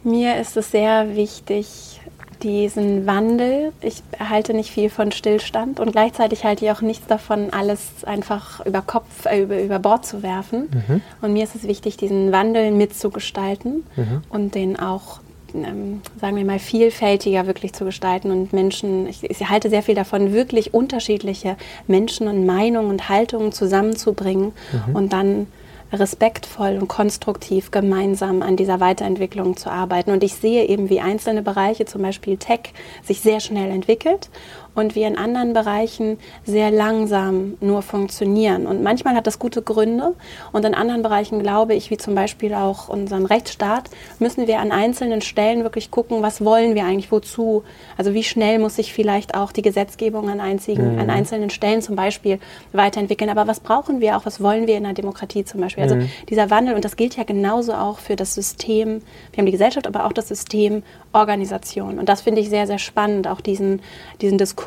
Mir 0.03 0.37
ist 0.37 0.59
es 0.59 0.71
sehr 0.71 1.17
wichtig, 1.17 2.01
diesen 2.43 3.07
Wandel. 3.07 3.73
Ich 3.81 4.03
halte 4.19 4.55
nicht 4.55 4.71
viel 4.71 4.91
von 4.91 5.13
Stillstand 5.13 5.81
und 5.81 5.93
gleichzeitig 5.93 6.45
halte 6.45 6.65
ich 6.65 6.71
auch 6.71 6.81
nichts 6.81 7.07
davon, 7.07 7.51
alles 7.51 8.05
einfach 8.05 8.65
über 8.65 8.83
Kopf, 8.83 9.27
äh, 9.27 9.43
über, 9.43 9.61
über 9.61 9.79
Bord 9.79 10.07
zu 10.07 10.23
werfen. 10.23 10.69
Mhm. 10.89 11.03
Und 11.23 11.33
mir 11.33 11.45
ist 11.45 11.55
es 11.55 11.65
wichtig, 11.65 11.97
diesen 11.97 12.33
Wandel 12.33 12.71
mitzugestalten 12.73 13.85
mhm. 13.97 14.23
und 14.29 14.55
den 14.55 14.79
auch 14.79 15.21
ähm, 15.55 16.03
sagen 16.21 16.37
wir 16.37 16.45
mal, 16.45 16.59
vielfältiger 16.59 17.47
wirklich 17.47 17.73
zu 17.73 17.85
gestalten 17.85 18.31
und 18.31 18.53
Menschen, 18.53 19.07
ich, 19.07 19.23
ich, 19.23 19.49
halte 19.49 19.71
sehr 19.71 19.83
viel 19.83 19.95
davon, 19.95 20.33
wirklich 20.33 20.75
unterschiedliche 20.75 21.57
Menschen 21.87 22.29
und 22.29 22.45
Meinungen 22.45 22.91
und 22.91 23.09
Haltungen 23.09 23.53
zusammenzubringen 23.53 24.53
mhm. 24.87 24.97
und 24.97 25.13
dann 25.13 25.47
respektvoll 25.97 26.79
und 26.81 26.89
konstruktiv 26.89 27.71
gemeinsam 27.71 28.43
an 28.43 28.57
dieser 28.57 28.81
Weiterentwicklung 28.81 29.57
zu 29.57 29.71
arbeiten. 29.71 30.11
Und 30.11 30.23
ich 30.23 30.35
sehe 30.35 30.67
eben, 30.67 30.89
wie 30.91 31.01
einzelne 31.01 31.43
Bereiche, 31.43 31.85
zum 31.85 32.03
Beispiel 32.03 32.37
Tech, 32.37 32.73
sich 33.03 33.21
sehr 33.21 33.41
schnell 33.41 33.71
entwickelt 33.71 34.31
und 34.77 34.95
wie 34.95 35.03
in 35.03 35.19
anderen 35.19 35.55
Bereichen 35.55 36.19
sehr 36.45 36.71
langsam 36.71 37.57
nur 37.61 37.83
funktionieren. 37.83 38.67
Und 38.67 38.83
manchmal 38.83 39.17
hat 39.17 39.27
das 39.27 39.39
gute 39.39 39.63
Gründe 39.63 40.13
und 40.53 40.65
in 40.65 40.75
anderen 40.75 41.03
Bereichen 41.03 41.43
glaube 41.43 41.75
ich, 41.75 41.91
wie 41.91 41.97
zum 41.97 42.15
Beispiel 42.15 42.55
auch 42.55 42.89
unserem 42.89 43.25
Rechtsstaat, 43.25 43.91
müssen 44.19 44.47
wir 44.47 44.61
an 44.61 44.71
einzelnen 44.71 45.23
Stellen 45.23 45.63
wirklich 45.63 45.91
gucken, 45.91 46.23
was 46.23 46.45
wollen 46.45 46.75
wir 46.75 46.85
eigentlich, 46.85 47.11
wozu. 47.11 47.65
Also 47.97 48.13
wie 48.13 48.23
schnell 48.23 48.59
muss 48.59 48.77
sich 48.77 48.93
vielleicht 48.93 49.35
auch 49.35 49.51
die 49.51 49.63
Gesetzgebung 49.63 50.29
an, 50.29 50.41
einzigen, 50.41 50.95
mhm. 50.95 51.01
an 51.01 51.11
einzelnen 51.11 51.49
Stellen 51.49 51.81
zum 51.81 51.97
Beispiel 51.97 52.39
weiterentwickeln. 52.73 53.31
Aber 53.31 53.47
was 53.47 53.61
brauchen 53.61 54.01
wir 54.01 54.19
auch, 54.19 54.27
was 54.27 54.43
wollen 54.43 54.67
wir 54.67 54.77
in 54.77 54.85
der 54.85 54.93
Demokratie 54.93 55.45
zum 55.45 55.63
Beispiel? 55.63 55.85
Also 55.85 55.97
mhm. 55.97 56.11
dieser 56.29 56.51
Wandel, 56.51 56.75
und 56.75 56.85
das 56.85 56.97
gilt 56.97 57.17
ja 57.17 57.25
genauso 57.25 57.73
auch 57.73 57.99
für 57.99 58.15
das 58.15 58.35
System, 58.35 59.01
wir 59.33 59.39
haben 59.39 59.47
die 59.47 59.53
Gesellschaft, 59.53 59.87
aber 59.87 60.05
auch 60.05 60.13
das 60.13 60.29
System 60.29 60.83
Organisation. 61.15 61.99
Und 61.99 62.11
das 62.11 62.21
finde 62.21 62.43
ich 62.43 62.51
sehr, 62.51 62.67
sehr 62.67 62.79
spannend, 62.79 63.27
auch 63.27 63.41
diesen, 63.41 63.81
diesen 64.21 64.37
Diskurs 64.37 64.66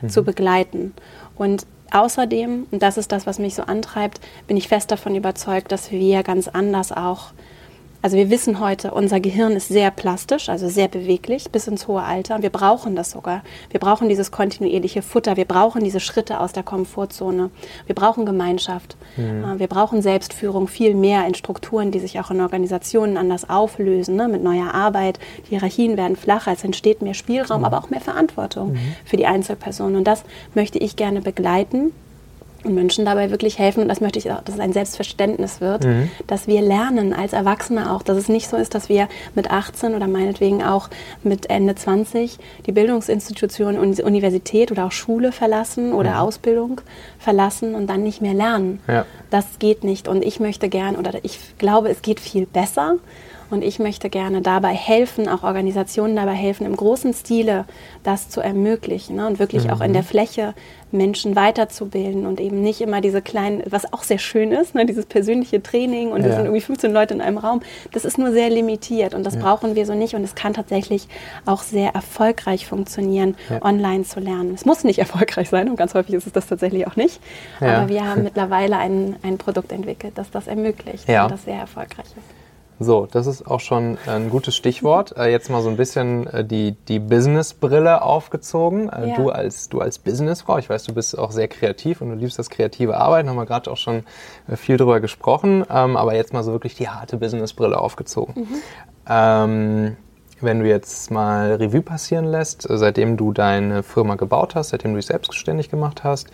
mhm. 0.00 0.08
zu 0.08 0.22
begleiten. 0.22 0.94
Und 1.36 1.66
Außerdem, 1.92 2.68
und 2.70 2.82
das 2.82 2.96
ist 2.96 3.12
das, 3.12 3.26
was 3.26 3.38
mich 3.38 3.54
so 3.54 3.64
antreibt, 3.64 4.18
bin 4.46 4.56
ich 4.56 4.68
fest 4.68 4.90
davon 4.90 5.14
überzeugt, 5.14 5.70
dass 5.70 5.90
wir 5.90 6.22
ganz 6.22 6.48
anders 6.48 6.90
auch 6.90 7.32
also 8.02 8.16
wir 8.16 8.30
wissen 8.30 8.58
heute, 8.58 8.90
unser 8.90 9.20
Gehirn 9.20 9.52
ist 9.52 9.68
sehr 9.68 9.92
plastisch, 9.92 10.48
also 10.48 10.68
sehr 10.68 10.88
beweglich 10.88 11.50
bis 11.52 11.68
ins 11.68 11.86
hohe 11.86 12.02
Alter. 12.02 12.42
Wir 12.42 12.50
brauchen 12.50 12.96
das 12.96 13.12
sogar. 13.12 13.42
Wir 13.70 13.78
brauchen 13.78 14.08
dieses 14.08 14.32
kontinuierliche 14.32 15.02
Futter. 15.02 15.36
Wir 15.36 15.44
brauchen 15.44 15.84
diese 15.84 16.00
Schritte 16.00 16.40
aus 16.40 16.52
der 16.52 16.64
Komfortzone. 16.64 17.50
Wir 17.86 17.94
brauchen 17.94 18.26
Gemeinschaft. 18.26 18.96
Mhm. 19.16 19.60
Wir 19.60 19.68
brauchen 19.68 20.02
Selbstführung 20.02 20.66
viel 20.66 20.96
mehr 20.96 21.24
in 21.28 21.34
Strukturen, 21.34 21.92
die 21.92 22.00
sich 22.00 22.18
auch 22.18 22.32
in 22.32 22.40
Organisationen 22.40 23.16
anders 23.16 23.48
auflösen, 23.48 24.16
ne? 24.16 24.26
mit 24.26 24.42
neuer 24.42 24.74
Arbeit. 24.74 25.20
Die 25.46 25.50
Hierarchien 25.50 25.96
werden 25.96 26.16
flacher, 26.16 26.52
es 26.52 26.64
entsteht 26.64 27.02
mehr 27.02 27.14
Spielraum, 27.14 27.60
mhm. 27.60 27.66
aber 27.66 27.78
auch 27.78 27.90
mehr 27.90 28.00
Verantwortung 28.00 28.72
mhm. 28.72 28.96
für 29.04 29.16
die 29.16 29.26
Einzelperson. 29.26 29.94
Und 29.94 30.04
das 30.04 30.24
möchte 30.54 30.78
ich 30.78 30.96
gerne 30.96 31.20
begleiten 31.20 31.92
und 32.64 32.74
Menschen 32.74 33.04
dabei 33.04 33.30
wirklich 33.30 33.58
helfen. 33.58 33.82
Und 33.82 33.88
das 33.88 34.00
möchte 34.00 34.18
ich 34.18 34.30
auch, 34.30 34.42
dass 34.42 34.54
es 34.54 34.60
ein 34.60 34.72
Selbstverständnis 34.72 35.60
wird, 35.60 35.84
mhm. 35.84 36.10
dass 36.26 36.46
wir 36.46 36.62
lernen 36.62 37.12
als 37.12 37.32
Erwachsene 37.32 37.92
auch, 37.92 38.02
dass 38.02 38.16
es 38.16 38.28
nicht 38.28 38.48
so 38.48 38.56
ist, 38.56 38.74
dass 38.74 38.88
wir 38.88 39.08
mit 39.34 39.50
18 39.50 39.94
oder 39.94 40.06
meinetwegen 40.06 40.62
auch 40.62 40.88
mit 41.22 41.50
Ende 41.50 41.74
20 41.74 42.38
die 42.66 42.72
Bildungsinstitution, 42.72 43.78
Universität 43.78 44.70
oder 44.70 44.86
auch 44.86 44.92
Schule 44.92 45.32
verlassen 45.32 45.92
oder 45.92 46.12
mhm. 46.12 46.16
Ausbildung 46.16 46.80
verlassen 47.18 47.74
und 47.74 47.86
dann 47.88 48.02
nicht 48.02 48.22
mehr 48.22 48.34
lernen. 48.34 48.80
Ja. 48.88 49.06
Das 49.30 49.58
geht 49.58 49.84
nicht. 49.84 50.08
Und 50.08 50.24
ich 50.24 50.40
möchte 50.40 50.68
gern, 50.68 50.96
oder 50.96 51.12
ich 51.22 51.38
glaube, 51.58 51.88
es 51.88 52.02
geht 52.02 52.20
viel 52.20 52.46
besser. 52.46 52.96
Und 53.52 53.62
ich 53.62 53.78
möchte 53.78 54.08
gerne 54.08 54.40
dabei 54.40 54.74
helfen, 54.74 55.28
auch 55.28 55.42
Organisationen 55.42 56.16
dabei 56.16 56.32
helfen, 56.32 56.64
im 56.66 56.74
großen 56.74 57.12
Stile 57.12 57.66
das 58.02 58.30
zu 58.30 58.40
ermöglichen 58.40 59.16
ne? 59.16 59.26
und 59.26 59.38
wirklich 59.38 59.64
mhm. 59.64 59.70
auch 59.70 59.80
in 59.82 59.90
mhm. 59.90 59.94
der 59.94 60.02
Fläche 60.04 60.54
Menschen 60.90 61.36
weiterzubilden 61.36 62.26
und 62.26 62.40
eben 62.40 62.62
nicht 62.62 62.80
immer 62.80 63.00
diese 63.00 63.22
kleinen, 63.22 63.62
was 63.68 63.92
auch 63.92 64.02
sehr 64.02 64.18
schön 64.18 64.52
ist, 64.52 64.74
ne? 64.74 64.86
dieses 64.86 65.06
persönliche 65.06 65.62
Training 65.62 66.12
und 66.12 66.20
ja. 66.20 66.28
wir 66.28 66.34
sind 66.34 66.44
irgendwie 66.46 66.60
15 66.60 66.92
Leute 66.92 67.14
in 67.14 67.20
einem 67.20 67.38
Raum. 67.38 67.60
Das 67.92 68.04
ist 68.04 68.18
nur 68.18 68.32
sehr 68.32 68.50
limitiert 68.50 69.14
und 69.14 69.24
das 69.24 69.34
ja. 69.34 69.40
brauchen 69.40 69.74
wir 69.74 69.84
so 69.86 69.94
nicht 69.94 70.14
und 70.14 70.24
es 70.24 70.34
kann 70.34 70.54
tatsächlich 70.54 71.08
auch 71.44 71.62
sehr 71.62 71.94
erfolgreich 71.94 72.66
funktionieren, 72.66 73.36
ja. 73.50 73.62
online 73.62 74.04
zu 74.04 74.20
lernen. 74.20 74.54
Es 74.54 74.64
muss 74.64 74.84
nicht 74.84 74.98
erfolgreich 75.06 75.50
sein 75.50 75.68
und 75.68 75.76
ganz 75.76 75.94
häufig 75.94 76.14
ist 76.14 76.26
es 76.26 76.32
das 76.32 76.46
tatsächlich 76.46 76.86
auch 76.86 76.96
nicht. 76.96 77.20
Aber 77.60 77.88
wir 77.88 78.06
haben 78.06 78.22
mittlerweile 78.22 78.78
ein, 78.78 79.16
ein 79.22 79.38
Produkt 79.38 79.72
entwickelt, 79.72 80.12
das 80.16 80.30
das 80.30 80.46
ermöglicht 80.46 81.06
und 81.06 81.30
das 81.30 81.44
sehr 81.44 81.56
erfolgreich 81.56 82.06
ist. 82.06 82.41
So, 82.82 83.06
das 83.10 83.26
ist 83.26 83.46
auch 83.46 83.60
schon 83.60 83.98
ein 84.06 84.30
gutes 84.30 84.56
Stichwort. 84.56 85.16
Äh, 85.16 85.30
jetzt 85.30 85.50
mal 85.50 85.62
so 85.62 85.68
ein 85.68 85.76
bisschen 85.76 86.26
äh, 86.26 86.44
die, 86.44 86.72
die 86.88 86.98
Business-Brille 86.98 88.02
aufgezogen. 88.02 88.88
Äh, 88.88 89.10
ja. 89.10 89.16
Du 89.16 89.30
als, 89.30 89.68
du 89.68 89.80
als 89.80 89.98
Businessfrau, 89.98 90.58
ich 90.58 90.68
weiß, 90.68 90.84
du 90.84 90.94
bist 90.94 91.18
auch 91.18 91.32
sehr 91.32 91.48
kreativ 91.48 92.00
und 92.00 92.10
du 92.10 92.16
liebst 92.16 92.38
das 92.38 92.50
kreative 92.50 92.96
Arbeiten, 92.96 93.28
haben 93.28 93.36
wir 93.36 93.46
gerade 93.46 93.70
auch 93.70 93.76
schon 93.76 94.04
viel 94.54 94.76
drüber 94.76 95.00
gesprochen. 95.00 95.64
Ähm, 95.70 95.96
aber 95.96 96.14
jetzt 96.14 96.32
mal 96.32 96.42
so 96.42 96.52
wirklich 96.52 96.74
die 96.74 96.88
harte 96.88 97.16
Business-Brille 97.16 97.78
aufgezogen. 97.78 98.34
Mhm. 98.36 98.48
Ähm, 99.08 99.96
wenn 100.40 100.60
du 100.60 100.68
jetzt 100.68 101.10
mal 101.10 101.54
Revue 101.54 101.82
passieren 101.82 102.24
lässt, 102.24 102.66
seitdem 102.68 103.16
du 103.16 103.32
deine 103.32 103.82
Firma 103.82 104.16
gebaut 104.16 104.54
hast, 104.54 104.70
seitdem 104.70 104.92
du 104.92 104.96
dich 104.96 105.06
selbstständig 105.06 105.70
gemacht 105.70 106.02
hast, 106.04 106.28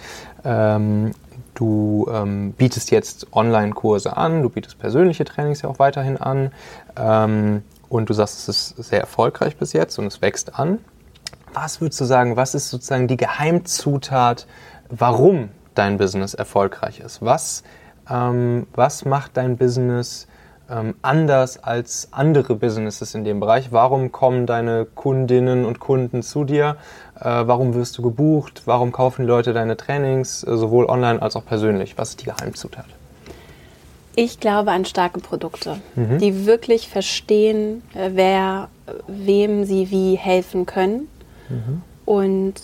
ähm, 0.44 1.12
Du 1.54 2.08
ähm, 2.12 2.52
bietest 2.52 2.90
jetzt 2.90 3.32
Online-Kurse 3.32 4.16
an, 4.16 4.42
du 4.42 4.48
bietest 4.48 4.78
persönliche 4.78 5.24
Trainings 5.24 5.62
ja 5.62 5.68
auch 5.68 5.78
weiterhin 5.78 6.16
an 6.16 6.52
ähm, 6.96 7.62
und 7.88 8.08
du 8.08 8.14
sagst, 8.14 8.48
es 8.48 8.72
ist 8.72 8.88
sehr 8.88 9.00
erfolgreich 9.00 9.56
bis 9.56 9.72
jetzt 9.72 9.98
und 9.98 10.06
es 10.06 10.22
wächst 10.22 10.58
an. 10.58 10.78
Was 11.54 11.80
würdest 11.80 12.00
du 12.00 12.04
sagen, 12.04 12.36
was 12.36 12.54
ist 12.54 12.70
sozusagen 12.70 13.08
die 13.08 13.16
Geheimzutat, 13.16 14.46
warum 14.88 15.48
dein 15.74 15.96
Business 15.96 16.34
erfolgreich 16.34 17.00
ist? 17.00 17.22
Was, 17.22 17.62
ähm, 18.10 18.66
was 18.74 19.04
macht 19.04 19.36
dein 19.36 19.56
Business 19.56 20.26
ähm, 20.70 20.94
anders 21.02 21.62
als 21.62 22.08
andere 22.12 22.54
Businesses 22.54 23.14
in 23.14 23.24
dem 23.24 23.40
Bereich? 23.40 23.72
Warum 23.72 24.12
kommen 24.12 24.46
deine 24.46 24.84
Kundinnen 24.84 25.64
und 25.64 25.78
Kunden 25.78 26.22
zu 26.22 26.44
dir? 26.44 26.76
Äh, 27.20 27.24
warum 27.24 27.74
wirst 27.74 27.98
du 27.98 28.02
gebucht? 28.02 28.62
Warum 28.64 28.92
kaufen 28.92 29.22
die 29.22 29.28
Leute 29.28 29.52
deine 29.52 29.76
Trainings, 29.76 30.44
äh, 30.44 30.56
sowohl 30.56 30.86
online 30.86 31.20
als 31.20 31.36
auch 31.36 31.44
persönlich? 31.44 31.98
Was 31.98 32.10
ist 32.10 32.20
die 32.20 32.26
Geheimzutat? 32.26 32.86
Ich 34.14 34.40
glaube 34.40 34.72
an 34.72 34.84
starke 34.84 35.20
Produkte, 35.20 35.80
mhm. 35.94 36.18
die 36.18 36.46
wirklich 36.46 36.88
verstehen, 36.88 37.82
äh, 37.94 38.10
wer 38.14 38.68
wem 39.06 39.64
sie 39.64 39.90
wie 39.90 40.16
helfen 40.16 40.66
können. 40.66 41.08
Mhm. 41.48 41.82
Und 42.04 42.54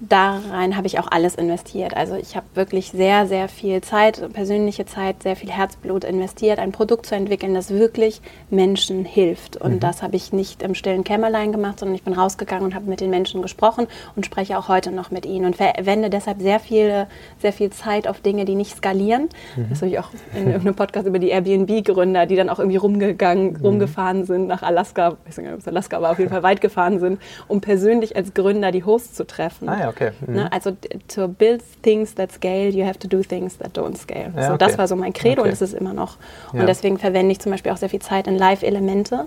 da 0.00 0.40
rein 0.50 0.76
habe 0.76 0.86
ich 0.86 0.98
auch 0.98 1.06
alles 1.10 1.34
investiert. 1.34 1.96
Also 1.96 2.14
ich 2.14 2.36
habe 2.36 2.46
wirklich 2.54 2.90
sehr, 2.90 3.26
sehr 3.26 3.48
viel 3.48 3.80
Zeit, 3.80 4.20
persönliche 4.32 4.86
Zeit, 4.86 5.22
sehr 5.22 5.36
viel 5.36 5.50
Herzblut 5.50 6.04
investiert, 6.04 6.58
ein 6.58 6.72
Produkt 6.72 7.06
zu 7.06 7.14
entwickeln, 7.14 7.54
das 7.54 7.70
wirklich 7.70 8.20
Menschen 8.50 9.04
hilft. 9.04 9.56
Und 9.56 9.74
mhm. 9.74 9.80
das 9.80 10.02
habe 10.02 10.16
ich 10.16 10.32
nicht 10.32 10.62
im 10.62 10.74
stillen 10.74 11.04
Kämmerlein 11.04 11.52
gemacht, 11.52 11.78
sondern 11.78 11.94
ich 11.94 12.02
bin 12.02 12.12
rausgegangen 12.12 12.64
und 12.64 12.74
habe 12.74 12.88
mit 12.88 13.00
den 13.00 13.10
Menschen 13.10 13.42
gesprochen 13.42 13.86
und 14.16 14.26
spreche 14.26 14.58
auch 14.58 14.68
heute 14.68 14.90
noch 14.90 15.10
mit 15.10 15.26
ihnen 15.26 15.46
und 15.46 15.56
verwende 15.56 16.10
deshalb 16.10 16.40
sehr 16.40 16.60
viel, 16.60 17.06
sehr 17.40 17.52
viel 17.52 17.70
Zeit 17.70 18.08
auf 18.08 18.20
Dinge, 18.20 18.44
die 18.44 18.54
nicht 18.54 18.76
skalieren. 18.76 19.28
Mhm. 19.56 19.66
Das 19.70 19.80
habe 19.80 19.90
ich 19.90 19.98
auch 19.98 20.10
in 20.34 20.46
irgendeinem 20.46 20.74
Podcast 20.74 21.06
über 21.06 21.18
die 21.18 21.28
Airbnb-Gründer, 21.28 22.26
die 22.26 22.36
dann 22.36 22.48
auch 22.48 22.58
irgendwie 22.58 22.76
rumgegangen, 22.78 23.52
mhm. 23.52 23.60
rumgefahren 23.60 24.24
sind 24.24 24.46
nach 24.46 24.62
Alaska, 24.62 25.16
ich 25.24 25.30
weiß 25.30 25.38
nicht, 25.38 25.52
ob 25.52 25.58
es 25.60 25.68
Alaska 25.68 26.02
war, 26.02 26.12
auf 26.12 26.18
jeden 26.18 26.30
Fall 26.30 26.42
weit 26.42 26.60
gefahren 26.60 26.98
sind, 26.98 27.20
um 27.48 27.60
persönlich 27.60 28.16
als 28.16 28.34
Gründer 28.34 28.72
die 28.72 28.84
Hosts 28.84 29.14
zu 29.14 29.26
treffen. 29.26 29.68
Ah, 29.68 29.80
ja, 29.80 29.83
okay. 29.88 30.12
Mhm. 30.26 30.34
Ne? 30.34 30.52
Also 30.52 30.76
to 31.08 31.28
build 31.28 31.62
things 31.82 32.14
that 32.14 32.32
scale, 32.32 32.70
you 32.70 32.84
have 32.84 32.98
to 32.98 33.08
do 33.08 33.22
things 33.22 33.58
that 33.58 33.76
don't 33.76 33.96
scale. 33.96 34.32
Ja, 34.36 34.48
so, 34.48 34.54
okay. 34.54 34.58
Das 34.58 34.78
war 34.78 34.88
so 34.88 34.96
mein 34.96 35.12
Credo 35.12 35.42
okay. 35.42 35.50
und 35.50 35.52
das 35.52 35.62
ist 35.62 35.74
immer 35.74 35.92
noch. 35.92 36.16
Und 36.52 36.60
ja. 36.60 36.66
deswegen 36.66 36.98
verwende 36.98 37.32
ich 37.32 37.40
zum 37.40 37.52
Beispiel 37.52 37.72
auch 37.72 37.76
sehr 37.76 37.88
viel 37.90 38.02
Zeit 38.02 38.26
in 38.26 38.36
Live-Elemente. 38.36 39.26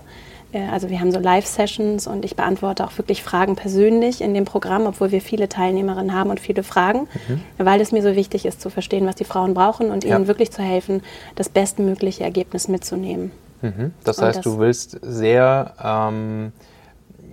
Äh, 0.52 0.68
also 0.68 0.90
wir 0.90 1.00
haben 1.00 1.12
so 1.12 1.18
Live-Sessions 1.18 2.06
und 2.06 2.24
ich 2.24 2.36
beantworte 2.36 2.84
auch 2.84 2.96
wirklich 2.98 3.22
Fragen 3.22 3.56
persönlich 3.56 4.20
in 4.20 4.34
dem 4.34 4.44
Programm, 4.44 4.86
obwohl 4.86 5.10
wir 5.10 5.20
viele 5.20 5.48
Teilnehmerinnen 5.48 6.14
haben 6.14 6.30
und 6.30 6.40
viele 6.40 6.62
Fragen, 6.62 7.08
mhm. 7.28 7.40
weil 7.58 7.80
es 7.80 7.92
mir 7.92 8.02
so 8.02 8.14
wichtig 8.14 8.46
ist 8.46 8.60
zu 8.60 8.70
verstehen, 8.70 9.06
was 9.06 9.16
die 9.16 9.24
Frauen 9.24 9.54
brauchen 9.54 9.90
und 9.90 10.04
ja. 10.04 10.16
ihnen 10.16 10.26
wirklich 10.26 10.50
zu 10.50 10.62
helfen, 10.62 11.02
das 11.34 11.48
bestmögliche 11.48 12.24
Ergebnis 12.24 12.68
mitzunehmen. 12.68 13.30
Mhm. 13.62 13.92
Das 14.04 14.22
heißt, 14.22 14.38
das 14.38 14.44
du 14.44 14.58
willst 14.58 14.98
sehr 15.02 15.74
ähm, 15.82 16.52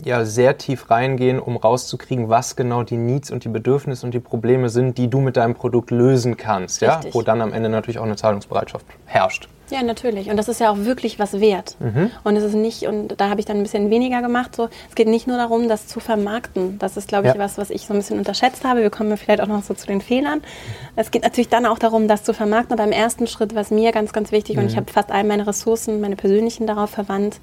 ja 0.05 0.23
sehr 0.23 0.57
tief 0.57 0.89
reingehen, 0.89 1.39
um 1.39 1.57
rauszukriegen, 1.57 2.29
was 2.29 2.55
genau 2.55 2.83
die 2.83 2.97
Needs 2.97 3.31
und 3.31 3.43
die 3.43 3.49
Bedürfnisse 3.49 4.05
und 4.05 4.13
die 4.13 4.19
Probleme 4.19 4.69
sind, 4.69 4.97
die 4.97 5.09
du 5.09 5.19
mit 5.19 5.35
deinem 5.35 5.55
Produkt 5.55 5.91
lösen 5.91 6.37
kannst, 6.37 6.81
ja, 6.81 7.01
wo 7.11 7.21
dann 7.21 7.41
am 7.41 7.51
Ende 7.51 7.69
natürlich 7.69 7.99
auch 7.99 8.05
eine 8.05 8.15
Zahlungsbereitschaft 8.15 8.85
herrscht. 9.05 9.49
Ja, 9.71 9.81
natürlich. 9.81 10.29
Und 10.29 10.37
das 10.37 10.47
ist 10.47 10.59
ja 10.59 10.69
auch 10.69 10.77
wirklich 10.77 11.17
was 11.17 11.39
wert. 11.39 11.75
Mhm. 11.79 12.11
Und 12.23 12.35
es 12.35 12.43
ist 12.43 12.53
nicht, 12.53 12.83
und 12.83 13.19
da 13.19 13.29
habe 13.29 13.39
ich 13.39 13.47
dann 13.47 13.57
ein 13.57 13.63
bisschen 13.63 13.89
weniger 13.89 14.21
gemacht, 14.21 14.55
so, 14.55 14.69
es 14.89 14.93
geht 14.93 15.07
nicht 15.07 15.25
nur 15.25 15.37
darum, 15.37 15.67
das 15.67 15.87
zu 15.87 15.99
vermarkten. 15.99 16.77
Das 16.77 16.97
ist, 16.97 17.07
glaube 17.07 17.27
ich, 17.27 17.33
ja. 17.33 17.39
was, 17.39 17.57
was 17.57 17.71
ich 17.71 17.87
so 17.87 17.93
ein 17.93 17.97
bisschen 17.97 18.19
unterschätzt 18.19 18.63
habe. 18.63 18.81
Wir 18.81 18.91
kommen 18.91 19.17
vielleicht 19.17 19.41
auch 19.41 19.47
noch 19.47 19.63
so 19.63 19.73
zu 19.73 19.87
den 19.87 20.01
Fehlern. 20.01 20.41
Es 20.95 21.09
geht 21.09 21.23
natürlich 21.23 21.49
dann 21.49 21.65
auch 21.65 21.79
darum, 21.79 22.07
das 22.07 22.23
zu 22.23 22.33
vermarkten. 22.33 22.77
Aber 22.77 22.83
im 22.83 22.91
ersten 22.91 23.25
Schritt 23.25 23.55
war 23.55 23.61
es 23.63 23.71
mir 23.71 23.91
ganz, 23.91 24.13
ganz 24.13 24.31
wichtig, 24.31 24.55
mhm. 24.55 24.63
und 24.63 24.67
ich 24.69 24.77
habe 24.77 24.91
fast 24.91 25.11
all 25.11 25.23
meine 25.23 25.47
Ressourcen, 25.47 25.99
meine 25.99 26.15
persönlichen 26.15 26.67
darauf 26.67 26.91
verwandt, 26.91 27.39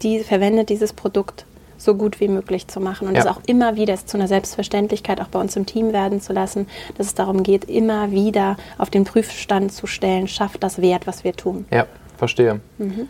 die 0.00 0.20
verwendet 0.20 0.70
dieses 0.70 0.94
Produkt 0.94 1.44
so 1.80 1.94
gut 1.94 2.20
wie 2.20 2.28
möglich 2.28 2.68
zu 2.68 2.78
machen 2.78 3.08
und 3.08 3.14
ja. 3.14 3.22
das 3.22 3.32
auch 3.32 3.40
immer 3.46 3.76
wieder 3.76 3.96
zu 3.96 4.16
einer 4.16 4.28
Selbstverständlichkeit 4.28 5.20
auch 5.20 5.28
bei 5.28 5.40
uns 5.40 5.56
im 5.56 5.66
Team 5.66 5.92
werden 5.92 6.20
zu 6.20 6.32
lassen, 6.32 6.66
dass 6.96 7.06
es 7.08 7.14
darum 7.14 7.42
geht, 7.42 7.64
immer 7.64 8.10
wieder 8.10 8.56
auf 8.78 8.90
den 8.90 9.04
Prüfstand 9.04 9.72
zu 9.72 9.86
stellen, 9.86 10.28
schafft 10.28 10.62
das 10.62 10.80
Wert, 10.80 11.06
was 11.06 11.24
wir 11.24 11.32
tun. 11.32 11.64
Ja, 11.70 11.86
verstehe. 12.18 12.60
Mhm. 12.78 13.08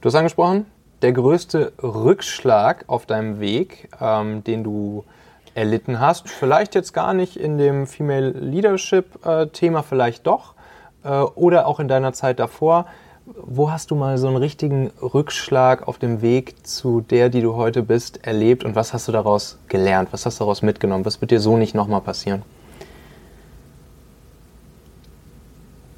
Du 0.00 0.06
hast 0.06 0.14
angesprochen, 0.14 0.66
der 1.02 1.12
größte 1.12 1.72
Rückschlag 1.82 2.84
auf 2.86 3.06
deinem 3.06 3.40
Weg, 3.40 3.88
ähm, 4.00 4.44
den 4.44 4.62
du 4.62 5.04
erlitten 5.54 6.00
hast, 6.00 6.28
vielleicht 6.28 6.74
jetzt 6.74 6.92
gar 6.94 7.14
nicht 7.14 7.36
in 7.36 7.58
dem 7.58 7.86
Female 7.86 8.30
Leadership-Thema, 8.30 9.80
äh, 9.80 9.82
vielleicht 9.82 10.26
doch, 10.26 10.54
äh, 11.04 11.10
oder 11.10 11.66
auch 11.66 11.80
in 11.80 11.88
deiner 11.88 12.12
Zeit 12.12 12.38
davor. 12.38 12.86
Wo 13.24 13.70
hast 13.70 13.90
du 13.90 13.94
mal 13.94 14.18
so 14.18 14.26
einen 14.26 14.36
richtigen 14.36 14.90
Rückschlag 15.00 15.86
auf 15.86 15.98
dem 15.98 16.22
Weg 16.22 16.66
zu 16.66 17.00
der, 17.02 17.28
die 17.28 17.40
du 17.40 17.54
heute 17.54 17.82
bist, 17.82 18.26
erlebt 18.26 18.64
und 18.64 18.74
was 18.74 18.92
hast 18.92 19.06
du 19.06 19.12
daraus 19.12 19.58
gelernt? 19.68 20.08
Was 20.12 20.26
hast 20.26 20.40
du 20.40 20.44
daraus 20.44 20.62
mitgenommen? 20.62 21.04
Was 21.04 21.20
wird 21.20 21.30
dir 21.30 21.40
so 21.40 21.56
nicht 21.56 21.74
nochmal 21.74 22.00
passieren? 22.00 22.42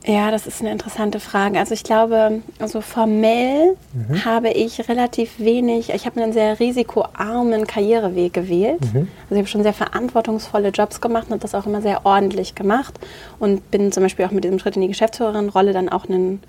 Ja, 0.06 0.30
das 0.30 0.46
ist 0.46 0.60
eine 0.60 0.70
interessante 0.70 1.18
Frage. 1.18 1.58
Also 1.58 1.72
ich 1.72 1.82
glaube, 1.82 2.42
also 2.58 2.82
formell 2.82 3.74
mhm. 3.94 4.24
habe 4.26 4.50
ich 4.50 4.86
relativ 4.90 5.38
wenig, 5.38 5.94
ich 5.94 6.04
habe 6.04 6.22
einen 6.22 6.34
sehr 6.34 6.60
risikoarmen 6.60 7.66
Karriereweg 7.66 8.34
gewählt. 8.34 8.82
Mhm. 8.92 9.08
Also 9.22 9.30
ich 9.30 9.38
habe 9.38 9.46
schon 9.46 9.62
sehr 9.62 9.72
verantwortungsvolle 9.72 10.68
Jobs 10.68 11.00
gemacht 11.00 11.28
und 11.30 11.42
das 11.42 11.54
auch 11.54 11.64
immer 11.64 11.80
sehr 11.80 12.04
ordentlich 12.04 12.54
gemacht 12.54 13.00
und 13.38 13.70
bin 13.70 13.92
zum 13.92 14.02
Beispiel 14.02 14.26
auch 14.26 14.30
mit 14.30 14.44
diesem 14.44 14.58
Schritt 14.58 14.76
in 14.76 14.82
die 14.82 14.88
Geschäftsführerin-Rolle 14.88 15.72
dann 15.72 15.88
auch 15.88 16.06
einen 16.06 16.42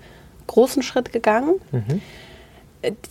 großen 0.46 0.82
Schritt 0.82 1.12
gegangen. 1.12 1.54
Mhm. 1.72 2.02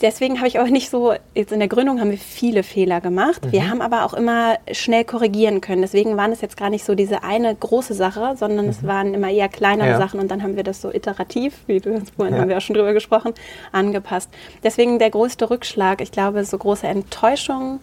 deswegen 0.02 0.38
habe 0.38 0.48
ich 0.48 0.60
auch 0.60 0.68
nicht 0.68 0.90
so, 0.90 1.14
jetzt 1.34 1.52
in 1.52 1.60
der 1.60 1.68
Gründung 1.68 2.00
haben 2.00 2.12
wir 2.12 2.18
viele 2.18 2.64
Fehler 2.64 3.02
gemacht. 3.02 3.46
Mhm. 3.46 3.52
Wir 3.52 3.70
haben 3.70 3.82
aber 3.82 4.06
auch 4.06 4.14
immer 4.14 4.58
schnell 4.72 5.04
korrigieren 5.04 5.60
können. 5.60 5.82
Deswegen 5.82 6.16
waren 6.18 6.32
es 6.32 6.42
jetzt 6.42 6.56
gar 6.56 6.70
nicht 6.70 6.86
so 6.86 6.96
diese 6.96 7.24
eine 7.24 7.54
große 7.54 7.94
Sache, 7.94 8.36
sondern 8.38 8.66
mhm. 8.66 8.72
es 8.72 8.84
waren 8.84 9.14
immer 9.14 9.30
eher 9.30 9.50
kleinere 9.50 9.90
ja. 9.90 9.98
Sachen 9.98 10.20
und 10.20 10.30
dann 10.32 10.44
haben 10.44 10.56
wir 10.56 10.64
das 10.64 10.82
so 10.82 10.94
iterativ, 10.94 11.54
wie 11.68 11.80
du 11.80 12.02
vorhin 12.16 12.36
ja. 12.36 12.42
haben 12.42 12.50
wir 12.50 12.58
auch 12.58 12.62
schon 12.62 12.76
drüber 12.76 12.94
gesprochen, 12.94 13.34
angepasst. 13.72 14.30
Deswegen 14.64 15.00
der 15.00 15.10
größte 15.10 15.50
Rückschlag, 15.50 16.02
ich 16.02 16.12
glaube, 16.12 16.46
so 16.46 16.58
große 16.58 16.88
Enttäuschungen 16.88 17.80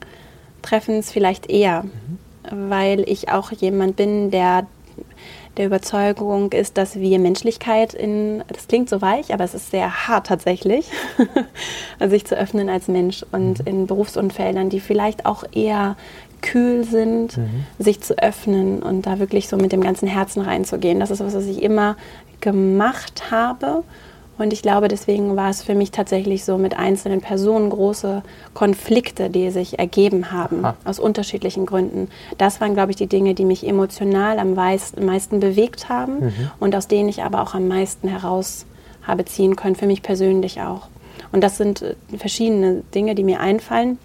treffen 0.62 0.98
es 0.98 1.10
vielleicht 1.10 1.50
eher, 1.50 1.82
mhm. 1.82 2.70
weil 2.70 3.00
ich 3.08 3.28
auch 3.28 3.52
jemand 3.52 3.96
bin, 3.96 4.30
der 4.30 4.66
der 5.56 5.66
Überzeugung 5.66 6.52
ist, 6.52 6.78
dass 6.78 6.96
wir 6.96 7.18
Menschlichkeit 7.18 7.94
in, 7.94 8.42
das 8.48 8.68
klingt 8.68 8.88
so 8.88 9.02
weich, 9.02 9.34
aber 9.34 9.44
es 9.44 9.54
ist 9.54 9.70
sehr 9.70 10.08
hart 10.08 10.26
tatsächlich, 10.26 10.90
sich 12.00 12.24
zu 12.26 12.36
öffnen 12.36 12.68
als 12.68 12.88
Mensch 12.88 13.24
und 13.32 13.60
mhm. 13.60 13.66
in 13.66 13.86
Berufsumfeldern, 13.86 14.70
die 14.70 14.80
vielleicht 14.80 15.26
auch 15.26 15.44
eher 15.52 15.96
kühl 16.40 16.84
sind, 16.84 17.36
mhm. 17.36 17.66
sich 17.78 18.00
zu 18.00 18.18
öffnen 18.18 18.82
und 18.82 19.06
da 19.06 19.18
wirklich 19.18 19.48
so 19.48 19.56
mit 19.56 19.72
dem 19.72 19.82
ganzen 19.82 20.08
Herzen 20.08 20.40
reinzugehen. 20.42 21.00
Das 21.00 21.10
ist 21.10 21.20
was, 21.20 21.34
was 21.34 21.46
ich 21.46 21.62
immer 21.62 21.96
gemacht 22.40 23.30
habe 23.30 23.84
und 24.42 24.52
ich 24.52 24.62
glaube, 24.62 24.88
deswegen 24.88 25.36
war 25.36 25.50
es 25.50 25.62
für 25.62 25.74
mich 25.74 25.92
tatsächlich 25.92 26.44
so 26.44 26.58
mit 26.58 26.76
einzelnen 26.76 27.20
Personen 27.20 27.70
große 27.70 28.22
Konflikte, 28.54 29.30
die 29.30 29.50
sich 29.50 29.78
ergeben 29.78 30.32
haben, 30.32 30.64
Aha. 30.64 30.76
aus 30.84 30.98
unterschiedlichen 30.98 31.64
Gründen. 31.64 32.08
Das 32.38 32.60
waren, 32.60 32.74
glaube 32.74 32.90
ich, 32.90 32.96
die 32.96 33.06
Dinge, 33.06 33.34
die 33.34 33.44
mich 33.44 33.66
emotional 33.66 34.38
am 34.38 34.54
meisten 34.54 35.40
bewegt 35.40 35.88
haben 35.88 36.20
mhm. 36.20 36.50
und 36.58 36.74
aus 36.74 36.88
denen 36.88 37.08
ich 37.08 37.22
aber 37.22 37.40
auch 37.40 37.54
am 37.54 37.68
meisten 37.68 38.08
heraus 38.08 38.66
habe 39.02 39.24
ziehen 39.24 39.56
können, 39.56 39.76
für 39.76 39.86
mich 39.86 40.02
persönlich 40.02 40.60
auch. 40.60 40.88
Und 41.30 41.42
das 41.42 41.56
sind 41.56 41.82
äh, 41.82 41.94
verschiedene 42.16 42.82
Dinge, 42.94 43.14
die 43.14 43.24
mir 43.24 43.40
einfallen. 43.40 43.98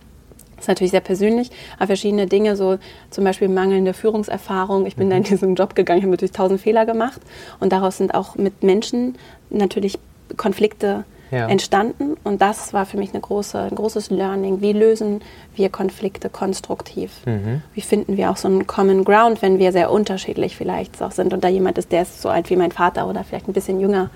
Das 0.56 0.66
ist 0.66 0.70
natürlich 0.70 0.92
sehr 0.92 1.02
persönlich, 1.02 1.52
aber 1.78 1.88
verschiedene 1.88 2.26
Dinge, 2.26 2.56
so 2.56 2.80
zum 3.12 3.24
Beispiel 3.24 3.48
mangelnde 3.48 3.94
Führungserfahrung. 3.94 4.88
Ich 4.88 4.96
bin 4.96 5.08
mhm. 5.08 5.12
da 5.12 5.18
in 5.18 5.24
diesen 5.24 5.56
Job 5.56 5.76
gegangen, 5.76 6.00
ich 6.00 6.04
habe 6.04 6.12
natürlich 6.12 6.32
tausend 6.32 6.62
Fehler 6.62 6.86
gemacht 6.86 7.22
und 7.60 7.72
daraus 7.72 7.98
sind 7.98 8.14
auch 8.14 8.36
mit 8.36 8.64
Menschen 8.64 9.16
natürlich 9.50 10.00
Konflikte 10.36 11.06
ja. 11.32 11.48
entstanden. 11.48 12.16
Und 12.24 12.42
das 12.42 12.74
war 12.74 12.86
für 12.86 12.98
mich 12.98 13.12
eine 13.12 13.22
große, 13.22 13.60
ein 13.60 13.76
großes 13.76 14.10
Learning. 14.10 14.62
Wie 14.62 14.74
lösen 14.74 15.22
wir 15.56 15.70
Konflikte 15.70 16.30
konstruktiv? 16.30 17.12
Mhm. 17.26 17.62
Wie 17.74 17.82
finden 17.82 18.18
wir 18.18 18.32
auch 18.32 18.38
so 18.38 18.48
einen 18.48 18.68
Common 18.68 19.04
Ground, 19.04 19.42
wenn 19.42 19.60
wir 19.60 19.72
sehr 19.72 19.92
unterschiedlich 19.92 20.56
vielleicht 20.58 21.02
auch 21.02 21.12
sind 21.12 21.34
und 21.34 21.44
da 21.44 21.48
jemand 21.48 21.78
ist, 21.78 21.92
der 21.92 22.04
ist 22.04 22.22
so 22.22 22.30
alt 22.30 22.50
wie 22.50 22.56
mein 22.56 22.72
Vater 22.72 23.08
oder 23.08 23.24
vielleicht 23.24 23.48
ein 23.48 23.54
bisschen 23.54 23.80
jünger 23.80 24.10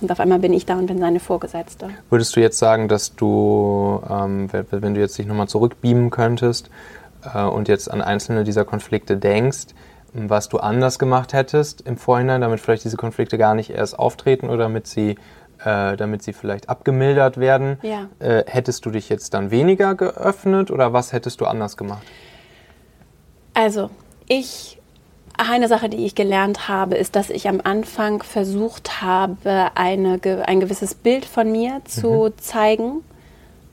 und 0.00 0.12
auf 0.12 0.20
einmal 0.20 0.38
bin 0.38 0.52
ich 0.52 0.66
da 0.66 0.76
und 0.76 0.86
bin 0.86 0.98
seine 0.98 1.20
Vorgesetzte. 1.20 1.88
Würdest 2.10 2.36
du 2.36 2.40
jetzt 2.40 2.58
sagen, 2.58 2.88
dass 2.88 3.16
du, 3.16 4.02
ähm, 4.08 4.48
wenn 4.52 4.94
du 4.94 5.00
jetzt 5.00 5.16
dich 5.16 5.26
nochmal 5.26 5.48
zurückbeamen 5.48 6.10
könntest 6.10 6.70
äh, 7.34 7.42
und 7.42 7.68
jetzt 7.68 7.90
an 7.90 8.02
einzelne 8.02 8.44
dieser 8.44 8.64
Konflikte 8.64 9.16
denkst, 9.16 9.68
was 10.12 10.48
du 10.48 10.58
anders 10.58 10.98
gemacht 10.98 11.32
hättest 11.32 11.82
im 11.82 11.96
Vorhinein, 11.96 12.40
damit 12.40 12.60
vielleicht 12.60 12.84
diese 12.84 12.96
Konflikte 12.96 13.38
gar 13.38 13.54
nicht 13.54 13.70
erst 13.70 13.98
auftreten 13.98 14.48
oder 14.48 14.64
damit 14.64 14.86
sie 14.86 15.16
äh, 15.64 15.96
damit 15.96 16.22
sie 16.22 16.32
vielleicht 16.32 16.68
abgemildert 16.68 17.38
werden. 17.38 17.78
Ja. 17.82 18.08
Äh, 18.18 18.44
hättest 18.46 18.84
du 18.86 18.90
dich 18.90 19.08
jetzt 19.08 19.34
dann 19.34 19.50
weniger 19.50 19.94
geöffnet 19.94 20.70
oder 20.70 20.92
was 20.92 21.12
hättest 21.12 21.40
du 21.40 21.46
anders 21.46 21.76
gemacht? 21.76 22.02
Also, 23.54 23.90
ich, 24.28 24.78
eine 25.36 25.68
Sache, 25.68 25.88
die 25.88 26.04
ich 26.04 26.14
gelernt 26.14 26.68
habe, 26.68 26.96
ist, 26.96 27.16
dass 27.16 27.30
ich 27.30 27.48
am 27.48 27.60
Anfang 27.62 28.22
versucht 28.22 29.02
habe, 29.02 29.70
eine, 29.74 30.20
ein 30.44 30.60
gewisses 30.60 30.94
Bild 30.94 31.24
von 31.24 31.50
mir 31.50 31.80
zu 31.84 32.26
mhm. 32.26 32.38
zeigen 32.38 33.02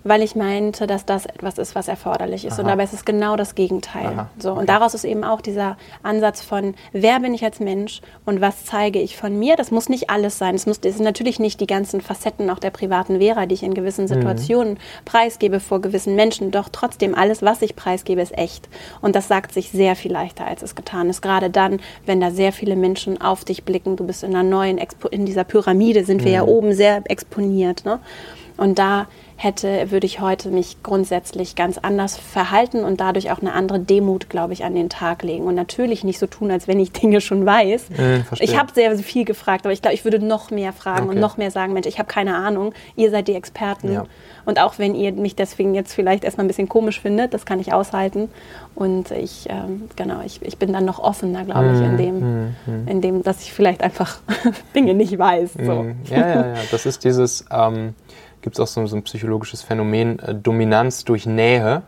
weil 0.03 0.22
ich 0.22 0.36
meinte, 0.36 0.88
dass 0.88 1.05
das 1.05 1.25
etwas 1.25 1.57
ist, 1.57 1.75
was 1.75 1.88
erforderlich 1.88 2.45
ist. 2.45 2.53
Aha. 2.53 2.62
Und 2.62 2.67
dabei 2.67 2.83
ist 2.83 2.93
es 2.93 3.05
genau 3.05 3.36
das 3.36 3.55
Gegenteil. 3.55 4.07
Aha. 4.07 4.29
So, 4.38 4.51
okay. 4.51 4.60
Und 4.60 4.69
daraus 4.69 4.93
ist 4.93 5.03
eben 5.03 5.24
auch 5.24 5.41
dieser 5.41 5.77
Ansatz 6.01 6.41
von, 6.41 6.75
wer 6.91 7.19
bin 7.19 7.33
ich 7.33 7.43
als 7.43 7.60
Mensch 7.60 8.01
und 8.25 8.41
was 8.41 8.65
zeige 8.65 9.00
ich 9.00 9.17
von 9.17 9.38
mir? 9.38 9.55
Das 9.55 9.72
muss 9.72 9.89
nicht 9.89 10.10
alles 10.10 10.38
sein. 10.38 10.55
Es, 10.55 10.65
muss, 10.65 10.79
es 10.83 10.95
sind 10.95 11.05
natürlich 11.05 11.39
nicht 11.39 11.60
die 11.60 11.67
ganzen 11.67 12.01
Facetten 12.01 12.50
auch 12.50 12.60
der 12.60 12.72
privaten 12.72 13.19
Vera, 13.19 13.45
die 13.45 13.55
ich 13.55 13.63
in 13.63 13.74
gewissen 13.74 14.03
mhm. 14.03 14.10
Situationen 14.10 14.74
mhm. 14.74 15.05
preisgebe 15.05 15.60
vor 15.60 15.81
gewissen 15.81 16.15
Menschen. 16.15 16.51
Doch 16.51 16.69
trotzdem, 16.69 17.15
alles, 17.15 17.41
was 17.41 17.62
ich 17.62 17.75
preisgebe, 17.75 18.21
ist 18.21 18.38
echt. 18.38 18.67
Und 19.01 19.15
das 19.15 19.28
sagt 19.28 19.54
sich 19.54 19.71
sehr 19.71 19.95
viel 19.95 20.12
leichter, 20.12 20.45
als 20.45 20.62
es 20.62 20.75
getan 20.75 21.10
ist. 21.10 21.21
Gerade 21.21 21.49
dann, 21.49 21.80
wenn 22.06 22.19
da 22.19 22.32
sehr 22.32 22.51
viele 22.51 22.75
Menschen 22.75 23.21
auf 23.21 23.45
dich 23.45 23.63
blicken. 23.63 23.95
Du 23.95 24.06
bist 24.06 24.23
in 24.23 24.36
einer 24.36 24.43
neuen, 24.43 24.78
Expo 24.78 25.08
in 25.08 25.25
dieser 25.25 25.43
Pyramide 25.43 26.04
sind 26.04 26.23
wir 26.23 26.32
ja 26.32 26.43
mhm. 26.43 26.49
oben 26.49 26.73
sehr 26.73 27.01
exponiert. 27.06 27.86
Ne? 27.86 27.99
Und 28.63 28.80
da 28.80 29.08
hätte, 29.36 29.91
würde 29.91 30.06
ich 30.06 30.21
heute 30.21 30.49
mich 30.49 30.82
grundsätzlich 30.84 31.56
ganz 31.56 31.78
anders 31.78 32.17
verhalten 32.17 32.86
und 32.86 33.02
dadurch 33.02 33.30
auch 33.30 33.41
eine 33.41 33.52
andere 33.52 33.78
Demut, 33.78 34.30
glaube 34.30 34.54
ich, 34.54 34.63
an 34.63 34.73
den 34.73 34.88
Tag 34.88 35.21
legen. 35.21 35.43
Und 35.43 35.56
natürlich 35.56 36.06
nicht 36.06 36.17
so 36.17 36.28
tun, 36.28 36.49
als 36.49 36.65
wenn 36.65 36.80
ich 36.80 36.91
Dinge 36.93 37.19
schon 37.19 37.45
weiß. 37.45 37.89
Äh, 37.97 38.21
ich 38.39 38.58
habe 38.58 38.71
sehr 38.73 38.97
viel 38.99 39.26
gefragt, 39.26 39.65
aber 39.65 39.73
ich 39.73 39.82
glaube, 39.82 39.95
ich 39.95 40.06
würde 40.06 40.26
noch 40.26 40.49
mehr 40.49 40.71
fragen 40.71 41.08
okay. 41.08 41.15
und 41.15 41.19
noch 41.19 41.36
mehr 41.36 41.52
sagen, 41.52 41.73
Mensch, 41.73 41.88
ich 41.88 41.99
habe 41.99 42.08
keine 42.08 42.38
Ahnung, 42.38 42.73
ihr 42.95 43.12
seid 43.12 43.28
die 43.28 43.36
Experten. 43.36 43.91
Ja. 43.91 44.06
Und 44.45 44.62
auch 44.62 44.80
wenn 44.80 44.95
ihr 44.95 45.12
mich 45.12 45.36
deswegen 45.36 45.76
jetzt 45.76 45.93
vielleicht 45.93 46.23
erstmal 46.23 46.45
ein 46.45 46.47
bisschen 46.47 46.69
komisch 46.69 47.02
findet, 47.02 47.34
das 47.34 47.45
kann 47.45 47.60
ich 47.60 47.73
aushalten. 47.73 48.30
Und 48.76 49.12
ich, 49.12 49.47
ähm, 49.49 49.89
genau, 49.97 50.21
ich, 50.26 50.41
ich 50.41 50.58
bin 50.58 50.71
dann 50.71 50.86
noch 50.86 50.99
offener, 50.99 51.43
glaube 51.43 51.73
ich, 51.73 51.82
in 51.82 51.93
mhm, 51.93 51.97
dem, 51.97 52.19
mm, 52.19 52.56
mm. 52.65 52.88
in 52.88 53.02
dem, 53.02 53.23
dass 53.23 53.41
ich 53.41 53.52
vielleicht 53.52 53.84
einfach 53.84 54.19
Dinge 54.76 54.93
nicht 54.93 55.17
weiß. 55.19 55.52
So. 55.54 55.84
Mm. 55.84 55.95
Ja, 56.10 56.17
ja, 56.17 56.47
ja. 56.47 56.54
Das 56.71 56.86
ist 56.86 57.04
dieses, 57.04 57.45
ähm, 57.52 57.93
gibt 58.43 58.56
es 58.56 58.60
auch 58.60 58.67
so, 58.67 58.86
so, 58.86 58.95
ein 58.95 59.03
psychologisches 59.03 59.63
Phänomen, 59.63 60.19
äh, 60.19 60.36
Dominanz 60.36 61.06
durch 61.06 61.25
Nähe, 61.25 61.82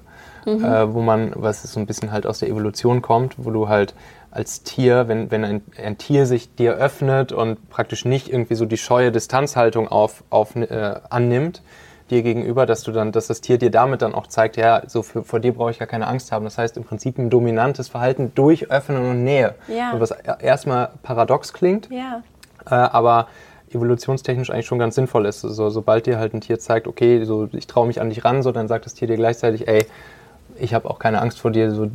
mhm. 0.45 0.65
äh, 0.65 0.93
wo 0.93 1.01
man, 1.01 1.33
was 1.35 1.61
so 1.61 1.79
ein 1.79 1.85
bisschen 1.85 2.11
halt 2.11 2.25
aus 2.25 2.39
der 2.39 2.49
Evolution 2.49 3.03
kommt, 3.03 3.35
wo 3.37 3.51
du 3.51 3.69
halt 3.69 3.93
als 4.31 4.63
Tier, 4.63 5.07
wenn, 5.07 5.31
wenn 5.31 5.45
ein, 5.45 5.61
ein 5.81 5.97
Tier 5.97 6.25
sich 6.25 6.55
dir 6.55 6.73
öffnet 6.73 7.31
und 7.31 7.69
praktisch 7.69 8.03
nicht 8.03 8.29
irgendwie 8.29 8.55
so 8.55 8.65
die 8.65 8.77
scheue 8.77 9.11
Distanzhaltung 9.11 9.87
auf, 9.87 10.23
auf, 10.29 10.55
äh, 10.55 10.95
annimmt, 11.09 11.61
dir 12.09 12.21
gegenüber, 12.21 12.65
dass 12.65 12.83
du 12.83 12.91
dann, 12.91 13.11
dass 13.11 13.27
das 13.27 13.41
Tier 13.41 13.57
dir 13.57 13.71
damit 13.71 14.01
dann 14.01 14.13
auch 14.13 14.27
zeigt, 14.27 14.57
ja, 14.57 14.83
so 14.87 15.03
für, 15.03 15.23
vor 15.23 15.39
dir 15.39 15.53
brauche 15.53 15.71
ich 15.71 15.79
gar 15.79 15.87
keine 15.87 16.07
Angst 16.07 16.31
haben. 16.31 16.45
Das 16.45 16.57
heißt 16.57 16.77
im 16.77 16.83
Prinzip 16.83 17.17
ein 17.17 17.29
dominantes 17.29 17.87
Verhalten 17.87 18.31
durch 18.35 18.69
Öffnen 18.69 19.09
und 19.09 19.23
Nähe. 19.23 19.55
Ja. 19.67 19.93
was 19.99 20.11
erstmal 20.11 20.91
paradox 21.01 21.53
klingt, 21.53 21.89
ja. 21.89 22.21
äh, 22.65 22.75
aber 22.75 23.27
evolutionstechnisch 23.71 24.49
eigentlich 24.49 24.65
schon 24.65 24.80
ganz 24.80 24.95
sinnvoll 24.95 25.25
ist. 25.25 25.41
So, 25.41 25.69
sobald 25.69 26.06
dir 26.06 26.17
halt 26.19 26.34
ein 26.34 26.41
Tier 26.41 26.60
zeigt, 26.60 26.88
okay, 26.88 27.23
so, 27.25 27.47
ich 27.54 27.67
traue 27.67 27.88
mich 27.88 28.01
an 28.01 28.10
dich 28.10 28.25
ran, 28.25 28.43
so, 28.43 28.51
dann 28.51 28.67
sagt 28.67 28.86
das 28.86 28.93
Tier 28.93 29.08
dir 29.08 29.17
gleichzeitig, 29.17 29.67
ey, 29.67 29.86
ich 30.59 30.73
habe 30.73 30.89
auch 30.89 30.99
keine 30.99 31.21
Angst 31.21 31.39
vor 31.39 31.51
dir, 31.51 31.71
so, 31.71 31.89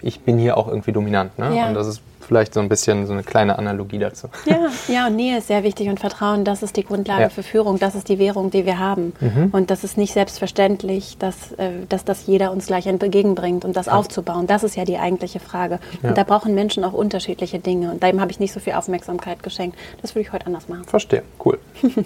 ich 0.00 0.20
bin 0.20 0.38
hier 0.38 0.56
auch 0.56 0.68
irgendwie 0.68 0.92
dominant. 0.92 1.38
Ne? 1.38 1.56
Ja. 1.56 1.68
Und 1.68 1.74
das 1.74 1.86
ist 1.86 2.00
vielleicht 2.26 2.54
so 2.54 2.60
ein 2.60 2.68
bisschen 2.68 3.06
so 3.06 3.12
eine 3.12 3.22
kleine 3.22 3.58
Analogie 3.58 3.98
dazu. 3.98 4.28
Ja, 4.46 4.68
ja, 4.88 5.06
und 5.06 5.16
Nähe 5.16 5.38
ist 5.38 5.46
sehr 5.46 5.62
wichtig 5.62 5.88
und 5.88 6.00
Vertrauen, 6.00 6.44
das 6.44 6.62
ist 6.62 6.76
die 6.76 6.84
Grundlage 6.84 7.22
ja. 7.22 7.28
für 7.28 7.42
Führung, 7.42 7.78
das 7.78 7.94
ist 7.94 8.08
die 8.08 8.18
Währung, 8.18 8.50
die 8.50 8.66
wir 8.66 8.78
haben. 8.78 9.12
Mhm. 9.20 9.50
Und 9.52 9.70
das 9.70 9.84
ist 9.84 9.96
nicht 9.96 10.12
selbstverständlich, 10.12 11.18
dass, 11.18 11.52
äh, 11.52 11.70
dass 11.88 12.04
das 12.04 12.26
jeder 12.26 12.50
uns 12.50 12.66
gleich 12.66 12.86
entgegenbringt 12.86 13.64
und 13.64 13.76
das 13.76 13.86
ja. 13.86 13.92
aufzubauen. 13.92 14.46
Das 14.46 14.64
ist 14.64 14.76
ja 14.76 14.84
die 14.84 14.98
eigentliche 14.98 15.40
Frage. 15.40 15.78
Und 16.02 16.18
da 16.18 16.24
brauchen 16.24 16.54
Menschen 16.54 16.84
auch 16.84 16.92
unterschiedliche 16.92 17.58
Dinge. 17.58 17.90
Und 17.90 18.02
dem 18.02 18.20
habe 18.20 18.30
ich 18.32 18.40
nicht 18.40 18.52
so 18.52 18.60
viel 18.60 18.72
Aufmerksamkeit 18.74 19.42
geschenkt. 19.42 19.78
Das 20.02 20.14
würde 20.14 20.22
ich 20.22 20.32
heute 20.32 20.46
anders 20.46 20.68
machen. 20.68 20.84
Verstehe, 20.84 21.22
cool. 21.44 21.58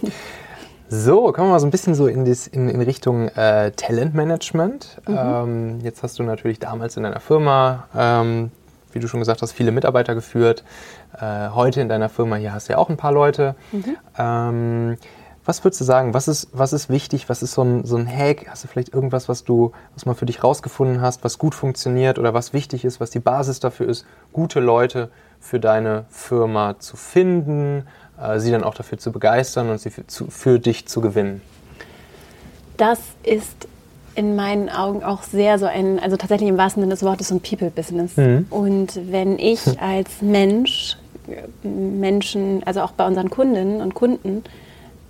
So, 0.92 1.30
kommen 1.30 1.46
wir 1.46 1.52
mal 1.52 1.60
so 1.60 1.68
ein 1.68 1.70
bisschen 1.70 1.94
so 1.94 2.08
in, 2.08 2.24
dies, 2.24 2.48
in, 2.48 2.68
in 2.68 2.80
Richtung 2.80 3.28
äh, 3.28 3.70
Talentmanagement. 3.70 5.00
Mhm. 5.06 5.16
Ähm, 5.16 5.80
jetzt 5.82 6.02
hast 6.02 6.18
du 6.18 6.24
natürlich 6.24 6.58
damals 6.58 6.96
in 6.96 7.04
deiner 7.04 7.20
Firma, 7.20 7.84
ähm, 7.96 8.50
wie 8.90 8.98
du 8.98 9.06
schon 9.06 9.20
gesagt 9.20 9.40
hast, 9.40 9.52
viele 9.52 9.70
Mitarbeiter 9.70 10.16
geführt. 10.16 10.64
Äh, 11.16 11.50
heute 11.50 11.80
in 11.80 11.88
deiner 11.88 12.08
Firma 12.08 12.34
hier 12.34 12.52
hast 12.52 12.68
du 12.68 12.72
ja 12.72 12.78
auch 12.78 12.88
ein 12.88 12.96
paar 12.96 13.12
Leute. 13.12 13.54
Mhm. 13.70 13.96
Ähm, 14.18 14.96
was 15.44 15.62
würdest 15.62 15.80
du 15.80 15.84
sagen, 15.84 16.12
was 16.12 16.26
ist, 16.26 16.48
was 16.52 16.72
ist 16.72 16.90
wichtig, 16.90 17.28
was 17.28 17.44
ist 17.44 17.52
so 17.52 17.62
ein, 17.62 17.84
so 17.84 17.96
ein 17.96 18.08
Hack? 18.08 18.48
Hast 18.48 18.64
du 18.64 18.68
vielleicht 18.68 18.92
irgendwas, 18.92 19.28
was 19.28 19.44
du, 19.44 19.70
was 19.94 20.06
mal 20.06 20.14
für 20.14 20.26
dich 20.26 20.42
rausgefunden 20.42 21.00
hast, 21.00 21.22
was 21.22 21.38
gut 21.38 21.54
funktioniert 21.54 22.18
oder 22.18 22.34
was 22.34 22.52
wichtig 22.52 22.84
ist, 22.84 22.98
was 22.98 23.10
die 23.10 23.20
Basis 23.20 23.60
dafür 23.60 23.88
ist, 23.88 24.06
gute 24.32 24.58
Leute 24.58 25.08
für 25.38 25.60
deine 25.60 26.04
Firma 26.10 26.80
zu 26.80 26.96
finden, 26.96 27.86
sie 28.36 28.50
dann 28.50 28.64
auch 28.64 28.74
dafür 28.74 28.98
zu 28.98 29.12
begeistern 29.12 29.70
und 29.70 29.80
sie 29.80 29.90
für, 29.90 30.06
zu, 30.06 30.26
für 30.28 30.58
dich 30.58 30.86
zu 30.86 31.00
gewinnen? 31.00 31.40
Das 32.76 33.00
ist 33.22 33.68
in 34.14 34.36
meinen 34.36 34.68
Augen 34.68 35.02
auch 35.02 35.22
sehr 35.22 35.58
so 35.58 35.66
ein, 35.66 35.98
also 35.98 36.16
tatsächlich 36.16 36.48
im 36.48 36.58
wahrsten 36.58 36.82
Sinne 36.82 36.92
des 36.92 37.02
Wortes, 37.02 37.30
ein 37.30 37.40
People-Business. 37.40 38.16
Mhm. 38.16 38.46
Und 38.50 39.00
wenn 39.10 39.38
ich 39.38 39.60
als 39.80 40.20
Mensch 40.20 40.96
Menschen, 41.62 42.62
also 42.64 42.80
auch 42.80 42.92
bei 42.92 43.06
unseren 43.06 43.30
Kundinnen 43.30 43.80
und 43.80 43.94
Kunden, 43.94 44.42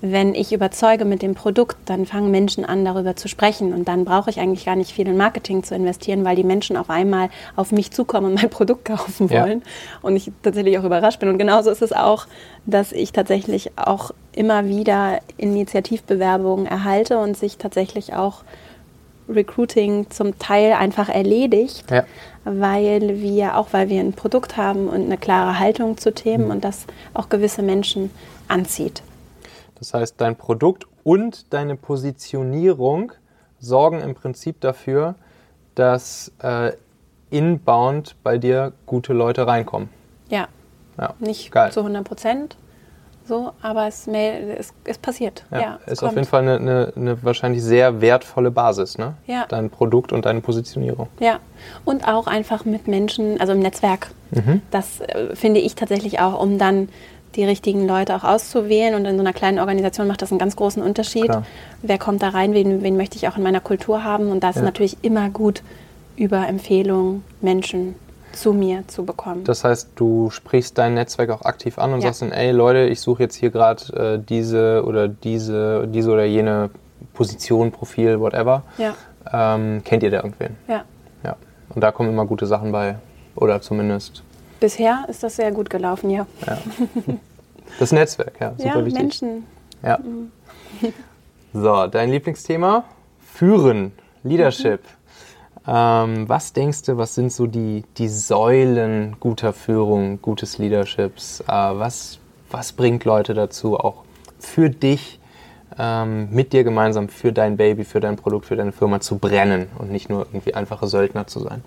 wenn 0.03 0.35
ich 0.35 0.53
überzeuge 0.53 1.05
mit 1.05 1.21
dem 1.21 1.35
Produkt, 1.35 1.77
dann 1.85 2.07
fangen 2.07 2.31
Menschen 2.31 2.65
an, 2.65 2.85
darüber 2.85 3.17
zu 3.17 3.29
sprechen. 3.29 3.75
Und 3.75 3.87
dann 3.87 4.05
brauche 4.05 4.31
ich 4.31 4.41
eigentlich 4.41 4.65
gar 4.65 4.77
nicht 4.77 4.93
viel 4.93 5.07
in 5.07 5.17
Marketing 5.17 5.63
zu 5.63 5.75
investieren, 5.75 6.25
weil 6.25 6.37
die 6.37 6.45
Menschen 6.45 6.79
auf 6.79 6.89
einmal 6.89 7.29
auf 7.55 7.71
mich 7.71 7.91
zukommen 7.91 8.29
und 8.29 8.35
mein 8.41 8.51
Produkt 8.51 8.87
kaufen 8.87 9.29
wollen. 9.29 9.61
Ja. 9.61 9.99
Und 10.01 10.17
ich 10.17 10.33
tatsächlich 10.43 10.79
auch 10.79 10.85
überrascht 10.85 11.21
bin. 11.21 11.29
Und 11.29 11.39
genauso 11.39 11.71
ist 11.71 11.83
es 11.83 11.93
auch, 11.93 12.27
dass 12.65 12.93
ich 12.93 13.13
tatsächlich 13.13 13.73
auch 13.77 14.13
immer 14.33 14.67
wieder 14.67 15.19
Initiativbewerbungen 15.37 16.67
erhalte 16.67 17.19
und 17.19 17.37
sich 17.37 17.59
tatsächlich 17.59 18.15
auch 18.15 18.43
Recruiting 19.29 20.11
zum 20.11 20.39
Teil 20.39 20.73
einfach 20.73 21.09
erledigt, 21.09 21.85
ja. 21.91 22.05
weil 22.45 23.21
wir, 23.21 23.57
auch 23.57 23.69
weil 23.73 23.89
wir 23.89 24.01
ein 24.01 24.13
Produkt 24.13 24.57
haben 24.57 24.89
und 24.89 25.05
eine 25.05 25.19
klare 25.19 25.59
Haltung 25.59 25.99
zu 25.99 26.13
Themen 26.13 26.47
mhm. 26.47 26.51
und 26.51 26.65
das 26.65 26.87
auch 27.13 27.29
gewisse 27.29 27.63
Menschen 27.63 28.11
anzieht. 28.49 29.03
Das 29.81 29.95
heißt, 29.95 30.21
dein 30.21 30.37
Produkt 30.37 30.87
und 31.03 31.53
deine 31.53 31.75
Positionierung 31.75 33.13
sorgen 33.59 34.01
im 34.01 34.15
Prinzip 34.15 34.61
dafür, 34.61 35.17
dass 35.75 36.33
äh, 36.43 36.73
inbound 37.31 38.17
bei 38.23 38.39
dir 38.39 38.73
gute 38.87 39.13
Leute 39.13 39.47
reinkommen. 39.47 39.89
Ja. 40.29 40.49
ja. 40.99 41.15
Nicht 41.19 41.51
Geil. 41.51 41.73
zu 41.73 41.81
100 41.81 42.05
Prozent, 42.05 42.57
so, 43.25 43.53
aber 43.63 43.87
es, 43.87 44.07
es, 44.09 44.75
es 44.85 44.99
passiert. 44.99 45.45
Ja, 45.51 45.61
ja 45.61 45.79
es 45.87 45.93
ist 45.93 45.99
kommt. 46.01 46.11
auf 46.11 46.17
jeden 46.17 46.29
Fall 46.29 46.43
eine, 46.43 46.57
eine, 46.57 46.93
eine, 46.97 47.23
wahrscheinlich 47.23 47.63
sehr 47.63 48.01
wertvolle 48.01 48.51
Basis, 48.51 48.99
ne? 48.99 49.15
Ja. 49.27 49.47
Dein 49.49 49.71
Produkt 49.71 50.13
und 50.13 50.25
deine 50.25 50.41
Positionierung. 50.41 51.09
Ja, 51.21 51.39
und 51.85 52.09
auch 52.09 52.27
einfach 52.27 52.65
mit 52.65 52.89
Menschen, 52.89 53.41
also 53.41 53.53
im 53.53 53.61
Netzwerk. 53.61 54.11
Mhm. 54.33 54.63
Das 54.71 55.01
äh, 55.01 55.37
finde 55.37 55.61
ich 55.61 55.75
tatsächlich 55.77 56.19
auch, 56.19 56.41
um 56.43 56.59
dann 56.59 56.89
die 57.37 57.45
richtigen 57.45 57.87
Leute 57.87 58.17
auch 58.17 58.25
auszuwählen. 58.25 58.95
Und 58.95 59.05
in 59.05 59.17
so 59.17 59.21
einer 59.21 59.33
kleinen 59.33 59.59
Organisation 59.59 60.07
macht 60.07 60.23
das 60.23 60.31
einen 60.31 60.39
ganz 60.39 60.57
großen 60.57 60.83
Unterschied. 60.83 61.27
Klar. 61.27 61.45
Wer 61.83 61.99
kommt 61.99 62.23
da 62.23 62.31
rein, 62.31 62.55
wen, 62.55 62.83
wen 62.83 62.97
möchte 62.97 63.17
ich 63.17 63.29
auch 63.29 63.37
in 63.37 63.43
meiner 63.43 63.61
Kultur 63.61 64.05
haben? 64.05 64.31
Und 64.31 64.43
da 64.43 64.51
ist 64.51 64.57
ja. 64.57 64.63
natürlich 64.63 64.99
immer 65.03 65.31
gut, 65.31 65.63
über 66.17 66.47
Empfehlungen 66.47 67.25
Menschen 67.41 67.95
zu 68.33 68.53
mir 68.53 68.87
zu 68.87 69.05
bekommen. 69.05 69.45
Das 69.45 69.65
heißt, 69.65 69.91
du 69.97 70.31
sprichst 70.31 70.79
dein 70.79 70.95
Netzwerk 70.95 71.31
auch 71.31 71.43
aktiv 71.43 71.79
an 71.79 71.93
und 71.93 72.01
ja. 72.01 72.09
sagst 72.09 72.23
dann, 72.23 72.33
ey 72.33 72.53
Leute, 72.53 72.87
ich 72.87 73.01
suche 73.01 73.23
jetzt 73.25 73.35
hier 73.35 73.51
gerade 73.51 73.83
äh, 73.93 74.19
diese 74.25 74.85
oder 74.85 75.09
diese, 75.09 75.89
diese 75.89 76.11
oder 76.11 76.25
jene 76.25 76.71
Position, 77.15 77.73
Profil, 77.73 78.21
whatever. 78.21 78.63
Ja. 78.79 78.95
Ähm, 79.33 79.83
kennt 79.85 80.03
ihr 80.03 80.11
da 80.11 80.19
irgendwen? 80.19 80.57
Ja. 80.69 80.85
ja. 81.25 81.37
Und 81.75 81.81
da 81.83 81.93
kommen 81.93 82.11
immer 82.11 82.27
gute 82.27 82.47
Sachen 82.47 82.73
bei. 82.73 82.97
Oder 83.35 83.61
zumindest 83.61 84.23
Bisher 84.61 85.07
ist 85.09 85.23
das 85.23 85.37
sehr 85.37 85.53
gut 85.53 85.71
gelaufen, 85.71 86.11
ja. 86.11 86.27
ja. 86.47 86.59
Das 87.79 87.93
Netzwerk, 87.93 88.35
ja, 88.41 88.53
super 88.57 88.65
ja, 88.81 88.85
wichtig. 88.85 89.03
Menschen. 89.03 89.47
Ja. 89.83 89.99
Mhm. 89.99 90.31
So, 91.53 91.87
dein 91.87 92.11
Lieblingsthema? 92.11 92.85
Führen, 93.35 93.93
Leadership. 94.23 94.83
Mhm. 94.85 95.73
Ähm, 95.73 96.29
was 96.29 96.53
denkst 96.53 96.83
du, 96.83 96.97
was 96.97 97.15
sind 97.15 97.33
so 97.33 97.47
die, 97.47 97.85
die 97.97 98.09
Säulen 98.09 99.17
guter 99.21 99.53
Führung, 99.53 100.21
gutes 100.23 100.59
Leaderships? 100.59 101.41
Äh, 101.41 101.47
was, 101.49 102.19
was 102.51 102.73
bringt 102.73 103.05
Leute 103.05 103.35
dazu, 103.35 103.79
auch 103.79 104.05
für 104.39 104.71
dich, 104.71 105.21
ähm, 105.79 106.29
mit 106.31 106.53
dir 106.53 106.65
gemeinsam, 106.65 107.09
für 107.09 107.33
dein 107.33 107.57
Baby, 107.57 107.85
für 107.85 108.01
dein 108.01 108.17
Produkt, 108.17 108.47
für 108.47 108.57
deine 108.57 108.73
Firma 108.73 109.01
zu 109.01 109.19
brennen 109.19 109.69
und 109.79 109.91
nicht 109.91 110.09
nur 110.09 110.27
irgendwie 110.27 110.55
einfache 110.55 110.87
Söldner 110.87 111.27
zu 111.27 111.41
sein? 111.41 111.63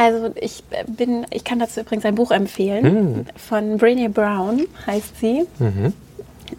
Also 0.00 0.30
ich 0.34 0.64
bin, 0.86 1.26
ich 1.28 1.44
kann 1.44 1.58
dazu 1.58 1.80
übrigens 1.80 2.06
ein 2.06 2.14
Buch 2.14 2.30
empfehlen 2.30 2.84
mhm. 2.84 3.26
von 3.36 3.78
Brené 3.78 4.08
Brown 4.08 4.66
heißt 4.86 5.20
sie. 5.20 5.46
Mhm. 5.58 5.92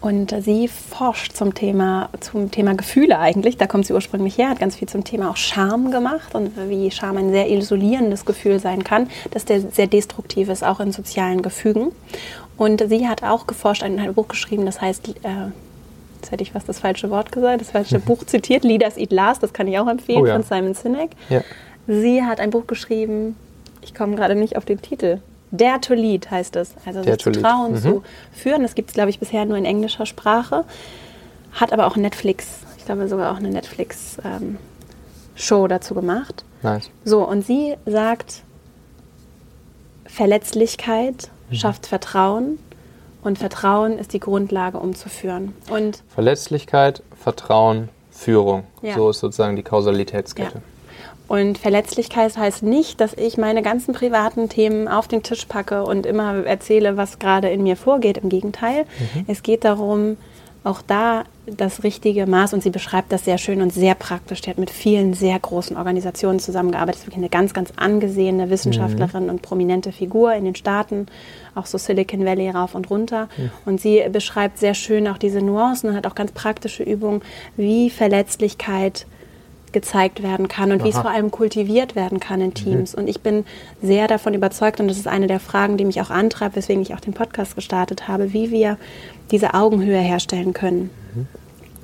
Und 0.00 0.32
sie 0.42 0.68
forscht 0.68 1.32
zum 1.32 1.52
Thema, 1.52 2.08
zum 2.20 2.52
Thema 2.52 2.74
Gefühle 2.74 3.18
eigentlich. 3.18 3.56
Da 3.56 3.66
kommt 3.66 3.84
sie 3.84 3.94
ursprünglich 3.94 4.38
her, 4.38 4.48
hat 4.48 4.60
ganz 4.60 4.76
viel 4.76 4.88
zum 4.88 5.02
Thema 5.02 5.28
auch 5.28 5.36
Scham 5.36 5.90
gemacht 5.90 6.36
und 6.36 6.52
wie 6.68 6.92
Scham 6.92 7.16
ein 7.16 7.32
sehr 7.32 7.50
isolierendes 7.50 8.24
Gefühl 8.24 8.60
sein 8.60 8.84
kann, 8.84 9.08
dass 9.32 9.44
der 9.44 9.60
sehr 9.60 9.88
destruktiv 9.88 10.48
ist, 10.48 10.62
auch 10.62 10.78
in 10.78 10.92
sozialen 10.92 11.42
Gefügen. 11.42 11.90
Und 12.56 12.88
sie 12.88 13.08
hat 13.08 13.24
auch 13.24 13.48
geforscht, 13.48 13.82
ein, 13.82 13.98
ein 13.98 14.14
Buch 14.14 14.28
geschrieben, 14.28 14.66
das 14.66 14.80
heißt, 14.80 15.08
äh, 15.08 15.50
jetzt 16.14 16.30
hätte 16.30 16.42
ich 16.44 16.52
fast 16.52 16.68
das 16.68 16.78
falsche 16.78 17.10
Wort 17.10 17.32
gesagt, 17.32 17.60
das 17.60 17.70
falsche 17.72 17.98
Buch 17.98 18.24
zitiert, 18.24 18.62
Leaders 18.62 18.96
Eat 18.96 19.10
Last, 19.10 19.42
das 19.42 19.52
kann 19.52 19.66
ich 19.66 19.78
auch 19.80 19.88
empfehlen, 19.88 20.22
oh 20.22 20.26
ja. 20.26 20.34
von 20.34 20.44
Simon 20.44 20.74
Sinek. 20.74 21.10
Ja. 21.28 21.42
Sie 21.86 22.22
hat 22.22 22.40
ein 22.40 22.50
Buch 22.50 22.66
geschrieben, 22.66 23.36
ich 23.82 23.94
komme 23.94 24.16
gerade 24.16 24.34
nicht 24.34 24.56
auf 24.56 24.64
den 24.64 24.80
Titel. 24.80 25.20
Dare 25.50 25.80
to 25.80 25.94
Lead 25.94 26.30
heißt 26.30 26.56
es. 26.56 26.74
Also 26.86 27.02
Dare 27.02 27.16
sich 27.16 27.24
zu 27.24 27.32
trauen, 27.32 27.72
mhm. 27.72 27.76
zu 27.76 28.02
führen. 28.32 28.62
Das 28.62 28.74
gibt 28.74 28.90
es, 28.90 28.94
glaube 28.94 29.10
ich, 29.10 29.18
bisher 29.18 29.44
nur 29.44 29.56
in 29.56 29.64
englischer 29.64 30.06
Sprache. 30.06 30.64
Hat 31.52 31.72
aber 31.72 31.86
auch 31.86 31.96
Netflix, 31.96 32.60
ich 32.78 32.86
glaube 32.86 33.06
sogar 33.08 33.32
auch 33.32 33.36
eine 33.36 33.50
Netflix-Show 33.50 35.62
ähm, 35.62 35.68
dazu 35.68 35.94
gemacht. 35.94 36.44
Nice. 36.62 36.90
So, 37.04 37.28
und 37.28 37.44
sie 37.44 37.74
sagt, 37.84 38.42
Verletzlichkeit 40.06 41.30
mhm. 41.50 41.54
schafft 41.54 41.86
Vertrauen 41.86 42.58
und 43.22 43.38
Vertrauen 43.38 43.98
ist 43.98 44.14
die 44.14 44.20
Grundlage, 44.20 44.78
um 44.78 44.94
zu 44.94 45.08
führen. 45.08 45.54
Und 45.70 46.02
Verletzlichkeit, 46.08 47.02
Vertrauen, 47.20 47.88
Führung. 48.10 48.64
Ja. 48.82 48.94
So 48.94 49.10
ist 49.10 49.20
sozusagen 49.20 49.56
die 49.56 49.62
Kausalitätskette. 49.62 50.58
Ja. 50.58 50.71
Und 51.32 51.56
Verletzlichkeit 51.56 52.36
heißt 52.36 52.62
nicht, 52.62 53.00
dass 53.00 53.14
ich 53.14 53.38
meine 53.38 53.62
ganzen 53.62 53.94
privaten 53.94 54.50
Themen 54.50 54.86
auf 54.86 55.08
den 55.08 55.22
Tisch 55.22 55.46
packe 55.46 55.82
und 55.82 56.04
immer 56.04 56.44
erzähle, 56.44 56.98
was 56.98 57.18
gerade 57.18 57.48
in 57.48 57.62
mir 57.62 57.76
vorgeht. 57.76 58.18
Im 58.18 58.28
Gegenteil, 58.28 58.84
mhm. 59.14 59.24
es 59.28 59.42
geht 59.42 59.64
darum, 59.64 60.18
auch 60.62 60.82
da 60.82 61.24
das 61.46 61.84
richtige 61.84 62.26
Maß 62.26 62.52
und 62.52 62.62
sie 62.62 62.68
beschreibt 62.68 63.12
das 63.12 63.24
sehr 63.24 63.38
schön 63.38 63.62
und 63.62 63.72
sehr 63.72 63.94
praktisch. 63.94 64.42
Sie 64.42 64.50
hat 64.50 64.58
mit 64.58 64.68
vielen 64.68 65.14
sehr 65.14 65.38
großen 65.38 65.74
Organisationen 65.74 66.38
zusammengearbeitet. 66.38 66.96
Sie 66.96 67.04
ist 67.04 67.06
wirklich 67.06 67.22
eine 67.22 67.30
ganz, 67.30 67.54
ganz 67.54 67.72
angesehene 67.76 68.50
Wissenschaftlerin 68.50 69.24
mhm. 69.24 69.30
und 69.30 69.40
prominente 69.40 69.90
Figur 69.90 70.34
in 70.34 70.44
den 70.44 70.54
Staaten, 70.54 71.06
auch 71.54 71.64
so 71.64 71.78
Silicon 71.78 72.26
Valley 72.26 72.50
rauf 72.50 72.74
und 72.74 72.90
runter. 72.90 73.30
Mhm. 73.38 73.50
Und 73.64 73.80
sie 73.80 74.04
beschreibt 74.12 74.58
sehr 74.58 74.74
schön 74.74 75.08
auch 75.08 75.16
diese 75.16 75.40
Nuancen 75.40 75.88
und 75.88 75.96
hat 75.96 76.06
auch 76.06 76.14
ganz 76.14 76.32
praktische 76.32 76.82
Übungen, 76.82 77.22
wie 77.56 77.88
Verletzlichkeit 77.88 79.06
gezeigt 79.72 80.22
werden 80.22 80.48
kann 80.48 80.72
und 80.72 80.84
wie 80.84 80.90
es 80.90 80.98
vor 80.98 81.10
allem 81.10 81.30
kultiviert 81.30 81.94
werden 81.96 82.20
kann 82.20 82.40
in 82.40 82.54
Teams. 82.54 82.94
Mhm. 82.94 83.02
Und 83.02 83.08
ich 83.08 83.20
bin 83.20 83.44
sehr 83.82 84.06
davon 84.08 84.34
überzeugt, 84.34 84.80
und 84.80 84.88
das 84.88 84.98
ist 84.98 85.08
eine 85.08 85.26
der 85.26 85.40
Fragen, 85.40 85.76
die 85.76 85.84
mich 85.84 86.00
auch 86.00 86.10
antreibt, 86.10 86.56
weswegen 86.56 86.82
ich 86.82 86.94
auch 86.94 87.00
den 87.00 87.14
Podcast 87.14 87.54
gestartet 87.54 88.08
habe, 88.08 88.32
wie 88.32 88.50
wir 88.50 88.78
diese 89.30 89.54
Augenhöhe 89.54 89.98
herstellen 89.98 90.52
können. 90.52 90.90
Mhm. 91.14 91.26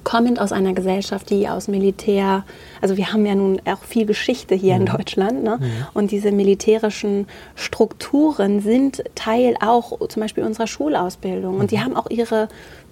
Kommend 0.05 0.41
aus 0.41 0.53
einer 0.53 0.73
Gesellschaft, 0.73 1.29
die 1.29 1.49
aus 1.49 1.69
Militär, 1.69 2.45
also 2.81 2.97
wir 2.97 3.13
haben 3.13 3.27
ja 3.27 3.35
nun 3.35 3.61
auch 3.67 3.83
viel 3.83 4.07
Geschichte 4.07 4.55
hier 4.55 4.75
mhm. 4.75 4.81
in 4.81 4.87
Deutschland, 4.87 5.43
ne? 5.43 5.59
Mhm. 5.61 5.71
und 5.93 6.11
diese 6.11 6.33
militärischen 6.33 7.27
Strukturen 7.57 8.61
sind 8.61 9.03
Teil 9.15 9.57
auch 9.61 9.99
zum 10.09 10.23
Beispiel 10.23 10.45
unserer 10.45 10.67
Schulausbildung. 10.67 11.59
Und 11.59 11.73
die 11.73 11.77
mhm. 11.77 11.85
haben 11.85 11.97
auch 11.97 12.09
ihre 12.09 12.49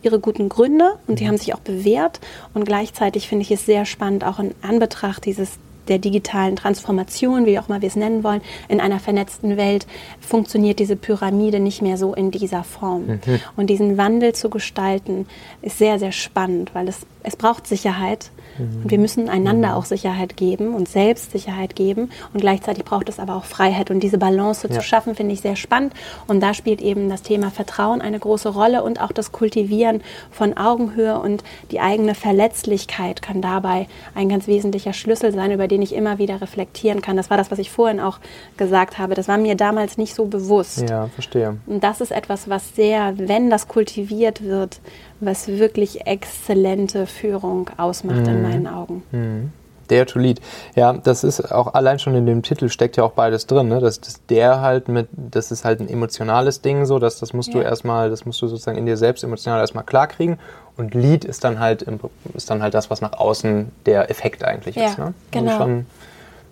ihre 0.07 0.21
guten 0.21 0.49
Gründe 0.49 0.95
und 1.07 1.19
die 1.19 1.25
mhm. 1.25 1.29
haben 1.29 1.39
sich 1.39 1.55
auch 1.55 1.61
bewährt. 1.61 2.21
Und 2.55 2.65
gleichzeitig 2.65 3.29
finde 3.29 3.43
ich 3.43 3.51
es 3.51 3.67
sehr 3.67 3.85
spannend, 3.85 4.25
auch 4.25 4.39
in 4.39 4.55
Anbetracht 4.63 5.25
dieses 5.27 5.59
der 5.89 5.99
digitalen 5.99 6.57
Transformation, 6.57 7.47
wie 7.47 7.59
auch 7.59 7.69
mal 7.69 7.81
wir 7.81 7.89
es 7.89 7.97
nennen 7.97 8.25
wollen, 8.25 8.41
in 8.69 8.81
einer 8.81 8.99
vernetzten 8.99 9.57
Welt 9.57 9.87
funktioniert 10.21 10.79
diese 10.79 10.97
Pyramide 10.97 11.61
nicht 11.61 11.83
mehr 11.83 11.97
so 11.97 12.15
in 12.15 12.31
dieser 12.31 12.65
Form. 12.65 13.07
Mhm. 13.07 13.21
Und 13.57 13.71
diesen 13.71 13.97
Wandel 13.97 14.35
zu 14.35 14.51
gestalten, 14.51 15.27
ist 15.63 15.79
sehr, 15.79 15.99
sehr 15.99 16.13
spannend, 16.13 16.75
weil 16.75 16.89
es, 16.89 17.07
es 17.23 17.37
braucht 17.37 17.67
Sicherheit. 17.67 18.31
Und 18.59 18.91
wir 18.91 18.99
müssen 18.99 19.29
einander 19.29 19.69
mhm. 19.69 19.75
auch 19.75 19.85
Sicherheit 19.85 20.37
geben 20.37 20.75
und 20.75 20.89
selbst 20.89 21.33
Sicherheit 21.33 21.77
geben. 21.77 22.11
Und 22.33 22.41
gleichzeitig 22.41 22.85
braucht 22.85 23.09
es 23.09 23.19
aber 23.19 23.37
auch 23.37 23.45
Freiheit. 23.45 23.91
Und 23.91 24.01
diese 24.01 24.19
Balance 24.19 24.67
ja. 24.69 24.75
zu 24.75 24.83
schaffen, 24.83 25.15
finde 25.15 25.33
ich 25.33 25.41
sehr 25.41 25.57
spannend. 25.57 25.93
Und 26.27 26.41
da 26.41 26.55
spielt 26.55 26.81
eben 26.81 27.09
das 27.09 27.23
Thema 27.23 27.51
Vertrauen 27.51 28.01
eine 28.01 28.19
große 28.19 28.49
Rolle 28.49 28.83
und 28.83 29.01
auch 29.01 29.13
das 29.13 29.33
Kultivieren 29.33 30.03
von 30.31 30.57
Augenhöhe 30.57 31.19
und 31.19 31.43
die 31.71 31.81
eigene 31.81 32.15
Verletzlichkeit 32.15 33.23
kann 33.23 33.41
dabei 33.41 33.87
ein 34.15 34.29
ganz 34.29 34.47
wesentlicher 34.47 34.93
Schlüssel 34.93 35.33
sein, 35.33 35.53
über 35.53 35.69
den 35.69 35.83
ich 35.83 35.95
immer 35.95 36.19
wieder 36.19 36.41
reflektieren 36.41 37.03
kann. 37.03 37.17
Das 37.17 37.31
war 37.31 37.37
das, 37.37 37.51
was 37.51 37.59
ich 37.59 37.71
vorhin 37.71 38.01
auch 38.01 38.19
gesagt 38.57 38.99
habe. 38.99 39.15
Das 39.15 39.29
war 39.29 39.39
mir 39.39 39.55
damals 39.55 39.99
nicht 39.99 40.15
so 40.15 40.27
bewusst. 40.27 40.89
Ja, 40.89 41.09
verstehe. 41.09 41.57
Und 41.67 41.83
das 41.83 42.01
ist 42.01 42.11
etwas, 42.11 42.49
was 42.49 42.75
sehr, 42.75 43.15
wenn 43.17 43.51
das 43.51 43.69
kultiviert 43.69 44.45
wird, 44.45 44.81
was 45.21 45.49
wirklich 45.49 46.07
exzellente 46.07 47.07
Führung 47.07 47.71
ausmacht 47.77 48.23
mhm. 48.23 48.29
in 48.29 48.43
meinen 48.43 48.67
Augen. 48.67 49.03
Mhm. 49.13 49.53
Der 49.91 50.05
to 50.07 50.19
lead. 50.19 50.41
Ja, 50.75 50.93
das 50.95 51.23
ist 51.23 51.53
auch 51.53 51.75
allein 51.75 51.99
schon 51.99 52.15
in 52.17 52.27
dem 52.27 52.43
Titel 52.43 52.69
steckt 52.69 52.97
ja 52.97 53.05
auch 53.05 53.13
beides 53.13 53.47
drin, 53.47 53.69
ne? 53.69 53.79
Das, 53.79 54.01
das 54.01 54.27
der 54.27 54.61
halt 54.61 54.89
mit, 54.89 55.09
das 55.13 55.53
ist 55.53 55.65
halt 55.65 55.81
ein 55.81 55.89
emotionales 55.89 56.61
Ding, 56.61 56.87
so 56.87 56.99
dass 56.99 57.21
das 57.21 57.33
musst 57.33 57.55
ja. 57.55 57.61
du 57.61 57.65
erstmal, 57.65 58.11
das 58.11 58.27
musst 58.27 58.43
du 58.43 58.49
sozusagen 58.49 58.79
in 58.79 58.87
dir 58.87 58.97
selbst 58.97 59.23
emotional 59.23 59.61
erstmal 59.61 59.85
klarkriegen. 59.85 60.39
Und 60.77 60.95
Lead 60.95 61.25
ist 61.25 61.45
dann 61.45 61.59
halt 61.61 61.87
ist 62.35 62.51
dann 62.51 62.63
halt 62.63 62.75
das, 62.75 62.91
was 62.91 63.01
nach 63.01 63.13
außen 63.13 63.71
der 63.87 64.11
Effekt 64.11 64.45
eigentlich 64.45 64.77
ja, 64.77 64.87
ist. 64.87 64.99
Ne? 64.99 65.15
Genau. 65.31 65.57
Schon, 65.57 65.87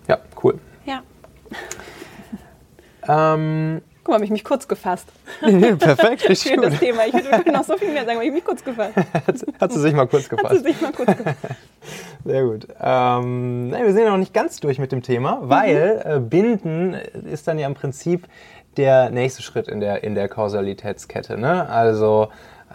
ja, 0.07 0.17
cool. 0.43 0.57
Ja. 0.85 1.01
Ähm, 3.07 3.81
Guck 4.05 4.11
mal, 4.11 4.15
habe 4.17 4.25
ich 4.25 4.31
mich 4.31 4.43
kurz 4.43 4.67
gefasst. 4.67 5.07
Perfekt, 5.39 6.29
richtig 6.29 6.51
Für 6.51 6.57
gut. 6.57 6.65
das 6.65 6.79
Thema. 6.79 7.07
Ich 7.07 7.13
würde 7.13 7.51
noch 7.51 7.63
so 7.63 7.75
viel 7.75 7.91
mehr 7.91 8.05
sagen, 8.05 8.17
aber 8.17 8.21
ich 8.21 8.29
habe 8.29 8.35
mich 8.35 8.45
kurz 8.45 8.63
gefasst. 8.63 8.93
Hat 9.59 9.73
sie 9.73 9.79
sich 9.79 9.95
mal 9.95 10.05
kurz 10.05 10.29
Hat 10.29 10.29
sie 10.29 10.35
gefasst. 10.35 10.63
sich 10.63 10.79
mal 10.79 10.91
kurz 10.91 11.17
gefasst. 11.17 11.37
Sehr 12.23 12.43
gut. 12.43 12.67
Ähm, 12.79 13.69
nein, 13.69 13.83
wir 13.83 13.93
sind 13.93 14.03
ja 14.03 14.11
noch 14.11 14.19
nicht 14.19 14.31
ganz 14.31 14.59
durch 14.59 14.77
mit 14.77 14.91
dem 14.91 15.01
Thema, 15.01 15.39
weil 15.41 16.03
äh, 16.05 16.19
Binden 16.19 16.93
ist 16.93 17.47
dann 17.47 17.57
ja 17.57 17.65
im 17.65 17.73
Prinzip 17.73 18.27
der 18.77 19.09
nächste 19.09 19.41
Schritt 19.41 19.67
in 19.67 19.79
der, 19.79 20.03
in 20.03 20.13
der 20.13 20.27
Kausalitätskette. 20.27 21.39
Ne? 21.39 21.67
Also 21.67 22.27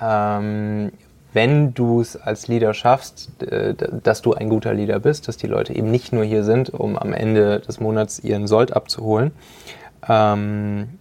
ähm, 0.02 0.90
wenn 1.32 1.74
du 1.74 2.00
es 2.00 2.16
als 2.16 2.48
Leader 2.48 2.74
schaffst, 2.74 3.30
dass 4.02 4.20
du 4.20 4.34
ein 4.34 4.48
guter 4.48 4.74
Leader 4.74 4.98
bist, 4.98 5.28
dass 5.28 5.36
die 5.36 5.46
Leute 5.46 5.76
eben 5.76 5.92
nicht 5.92 6.12
nur 6.12 6.24
hier 6.24 6.42
sind, 6.42 6.70
um 6.70 6.98
am 6.98 7.12
Ende 7.12 7.60
des 7.60 7.78
Monats 7.78 8.18
ihren 8.18 8.48
Sold 8.48 8.72
abzuholen, 8.72 9.30
ähm, 10.08 10.99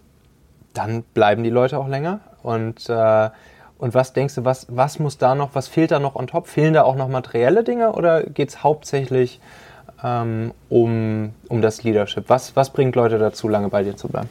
dann 0.74 1.02
bleiben 1.14 1.42
die 1.42 1.50
Leute 1.50 1.78
auch 1.78 1.88
länger. 1.88 2.20
Und, 2.42 2.88
äh, 2.88 3.30
und 3.78 3.94
was 3.94 4.12
denkst 4.12 4.34
du, 4.36 4.44
was, 4.44 4.66
was 4.68 4.98
muss 4.98 5.18
da 5.18 5.34
noch, 5.34 5.50
was 5.54 5.68
fehlt 5.68 5.90
da 5.90 5.98
noch 5.98 6.14
on 6.14 6.26
top? 6.26 6.46
Fehlen 6.46 6.74
da 6.74 6.82
auch 6.82 6.96
noch 6.96 7.08
materielle 7.08 7.64
Dinge 7.64 7.92
oder 7.92 8.22
geht 8.22 8.50
es 8.50 8.62
hauptsächlich 8.62 9.40
ähm, 10.04 10.52
um, 10.68 11.34
um 11.48 11.62
das 11.62 11.82
Leadership? 11.82 12.24
Was, 12.28 12.56
was 12.56 12.70
bringt 12.70 12.94
Leute 12.96 13.18
dazu, 13.18 13.48
lange 13.48 13.68
bei 13.68 13.82
dir 13.82 13.96
zu 13.96 14.08
bleiben? 14.08 14.28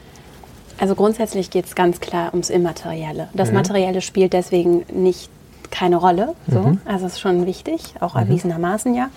Also 0.80 0.95
grundsätzlich 0.95 1.49
geht 1.49 1.65
es 1.65 1.75
ganz 1.75 1.99
klar 1.99 2.30
ums 2.32 2.49
Immaterielle. 2.49 3.23
Mhm. 3.32 3.38
Das 3.38 3.52
Materielle 3.52 4.02
spielt 4.02 4.34
deswegen 4.34 4.86
nicht 4.93 5.30
keine 5.71 5.97
Rolle. 5.97 6.36
So. 6.47 6.60
Mhm. 6.60 6.82
Also 6.86 7.06
es 7.06 7.13
ist 7.13 7.19
schon 7.19 7.45
wichtig, 7.45 7.95
auch 7.99 8.15
erwiesenermaßen 8.15 8.95
ja. 8.95 9.10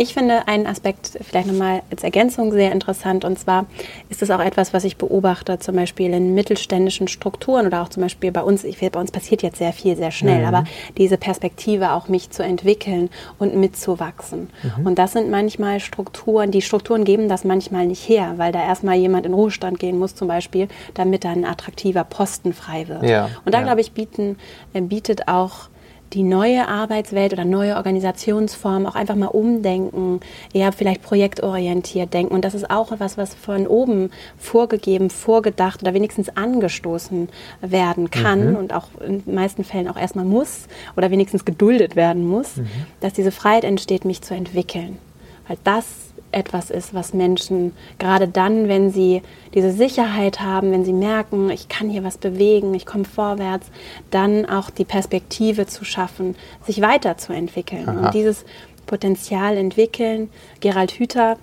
Ich 0.00 0.14
finde 0.14 0.46
einen 0.46 0.68
Aspekt 0.68 1.18
vielleicht 1.20 1.48
nochmal 1.48 1.82
als 1.90 2.04
Ergänzung 2.04 2.52
sehr 2.52 2.70
interessant 2.70 3.24
und 3.24 3.36
zwar 3.36 3.66
ist 4.08 4.22
es 4.22 4.30
auch 4.30 4.38
etwas, 4.38 4.72
was 4.72 4.84
ich 4.84 4.96
beobachte, 4.96 5.58
zum 5.58 5.74
Beispiel 5.74 6.12
in 6.12 6.34
mittelständischen 6.34 7.08
Strukturen 7.08 7.66
oder 7.66 7.82
auch 7.82 7.88
zum 7.88 8.04
Beispiel 8.04 8.30
bei 8.30 8.42
uns. 8.42 8.62
Ich, 8.62 8.78
bei 8.78 9.00
uns 9.00 9.10
passiert 9.10 9.42
jetzt 9.42 9.58
sehr 9.58 9.72
viel, 9.72 9.96
sehr 9.96 10.12
schnell, 10.12 10.44
aber 10.44 10.62
diese 10.96 11.16
Perspektive 11.16 11.92
auch 11.92 12.06
mich 12.06 12.30
zu 12.30 12.44
entwickeln 12.44 13.10
und 13.40 13.56
mitzuwachsen. 13.56 14.50
Und 14.84 15.00
das 15.00 15.14
sind 15.14 15.30
manchmal 15.30 15.80
Strukturen, 15.80 16.52
die 16.52 16.62
Strukturen 16.62 17.02
geben 17.02 17.28
das 17.28 17.42
manchmal 17.42 17.86
nicht 17.86 18.08
her, 18.08 18.34
weil 18.36 18.52
da 18.52 18.62
erstmal 18.62 18.94
jemand 18.94 19.26
in 19.26 19.34
Ruhestand 19.34 19.80
gehen 19.80 19.98
muss 19.98 20.14
zum 20.14 20.28
Beispiel, 20.28 20.68
damit 20.94 21.24
da 21.24 21.30
ein 21.30 21.44
attraktiver 21.44 22.04
Posten 22.04 22.52
frei 22.52 22.86
wird. 22.86 23.02
Ja, 23.02 23.30
und 23.44 23.52
da 23.52 23.58
ja. 23.58 23.64
glaube 23.64 23.80
ich, 23.80 23.92
bieten, 23.92 24.38
äh, 24.74 24.80
bietet 24.80 25.26
auch 25.26 25.68
die 26.12 26.22
neue 26.22 26.68
Arbeitswelt 26.68 27.32
oder 27.32 27.44
neue 27.44 27.76
Organisationsformen 27.76 28.86
auch 28.86 28.94
einfach 28.94 29.14
mal 29.14 29.26
umdenken, 29.26 30.20
eher 30.52 30.72
vielleicht 30.72 31.02
projektorientiert 31.02 32.14
denken. 32.14 32.34
Und 32.34 32.44
das 32.44 32.54
ist 32.54 32.70
auch 32.70 32.92
etwas, 32.92 33.18
was 33.18 33.34
von 33.34 33.66
oben 33.66 34.10
vorgegeben, 34.38 35.10
vorgedacht 35.10 35.82
oder 35.82 35.94
wenigstens 35.94 36.28
angestoßen 36.36 37.28
werden 37.60 38.10
kann 38.10 38.56
und 38.56 38.72
auch 38.72 38.88
in 39.06 39.24
den 39.24 39.34
meisten 39.34 39.64
Fällen 39.64 39.88
auch 39.88 39.98
erstmal 39.98 40.24
muss 40.24 40.66
oder 40.96 41.10
wenigstens 41.10 41.44
geduldet 41.44 41.96
werden 41.96 42.26
muss, 42.26 42.54
dass 43.00 43.12
diese 43.12 43.30
Freiheit 43.30 43.64
entsteht, 43.64 44.04
mich 44.04 44.22
zu 44.22 44.34
entwickeln. 44.34 44.98
Weil 45.46 45.58
das 45.64 46.07
etwas 46.32 46.70
ist, 46.70 46.94
was 46.94 47.14
Menschen 47.14 47.72
gerade 47.98 48.28
dann, 48.28 48.68
wenn 48.68 48.90
sie 48.90 49.22
diese 49.54 49.72
Sicherheit 49.72 50.40
haben, 50.40 50.72
wenn 50.72 50.84
sie 50.84 50.92
merken, 50.92 51.50
ich 51.50 51.68
kann 51.68 51.88
hier 51.88 52.04
was 52.04 52.18
bewegen, 52.18 52.74
ich 52.74 52.86
komme 52.86 53.04
vorwärts, 53.04 53.70
dann 54.10 54.44
auch 54.46 54.70
die 54.70 54.84
Perspektive 54.84 55.66
zu 55.66 55.84
schaffen, 55.84 56.36
sich 56.66 56.80
weiterzuentwickeln 56.80 57.88
Aha. 57.88 58.06
und 58.06 58.14
dieses 58.14 58.44
Potenzial 58.86 59.56
entwickeln. 59.56 60.30
Gerald 60.60 60.92
Hüther, 60.92 61.36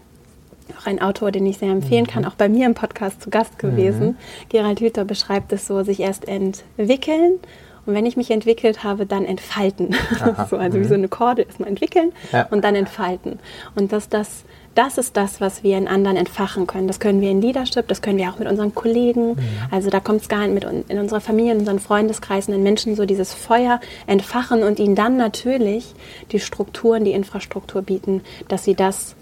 auch 0.80 0.86
ein 0.88 1.02
Autor, 1.02 1.32
den 1.32 1.45
ich 1.45 1.58
sehr 1.58 1.71
empfehlen 1.71 2.08
kann, 2.08 2.26
auch 2.26 2.36
bei 2.36 2.50
mir 2.50 2.65
im 2.65 2.74
Podcast 2.74 3.21
zu 3.21 3.30
Gast 3.30 3.60
gewesen. 3.60 4.17
Gerald 4.50 4.80
Hüther 4.80 5.06
beschreibt 5.06 5.52
es 5.54 5.67
so, 5.67 5.84
sich 5.84 6.00
erst 6.00 6.28
entwickeln 6.28 7.39
und 7.86 7.93
wenn 7.93 8.06
ich 8.06 8.17
mich 8.17 8.32
entwickelt 8.32 8.84
habe, 8.84 9.06
dann 9.06 9.26
entfalten. 9.26 9.95
so, 10.50 10.58
also 10.58 10.80
wie 10.80 10.86
so 10.86 10.95
eine 10.95 11.08
Korde 11.08 11.43
erstmal 11.43 11.69
entwickeln 11.69 12.13
Ja. 12.32 12.48
und 12.50 12.63
dann 12.63 12.76
entfalten. 12.76 13.39
Und 13.76 13.91
dass 13.91 14.10
das, 14.10 14.43
das 14.76 14.98
ist 14.98 15.18
das, 15.18 15.42
was 15.42 15.64
wir 15.64 15.78
in 15.78 15.88
anderen 15.88 16.18
entfachen 16.18 16.68
können. 16.68 16.88
Das 16.88 17.00
können 17.00 17.22
wir 17.22 17.32
in 17.32 17.42
Leadership, 17.42 17.88
das 17.88 18.02
können 18.02 18.18
wir 18.18 18.30
auch 18.30 18.38
mit 18.40 18.48
unseren 18.48 18.76
Kollegen. 18.76 19.38
Also 19.72 19.90
da 19.90 20.00
kommt 20.00 20.22
es 20.22 20.30
gar 20.30 20.42
nicht 20.42 20.54
mit 20.54 20.66
un- 20.66 20.84
in 20.90 21.00
unserer 21.00 21.22
Familie, 21.22 21.54
in 21.54 21.60
unseren 21.60 21.80
Freundeskreisen, 21.80 22.52
den 22.54 22.62
Menschen 22.64 22.96
so 22.96 23.06
dieses 23.06 23.34
Feuer 23.34 23.80
entfachen 24.06 24.64
und 24.64 24.78
ihnen 24.80 24.96
dann 24.96 25.18
natürlich 25.18 25.94
die 26.32 26.40
Strukturen, 26.40 27.04
die 27.06 27.12
Infrastruktur 27.14 27.82
bieten, 27.82 28.22
dass 28.50 28.64
sie 28.66 28.76
das 28.76 29.16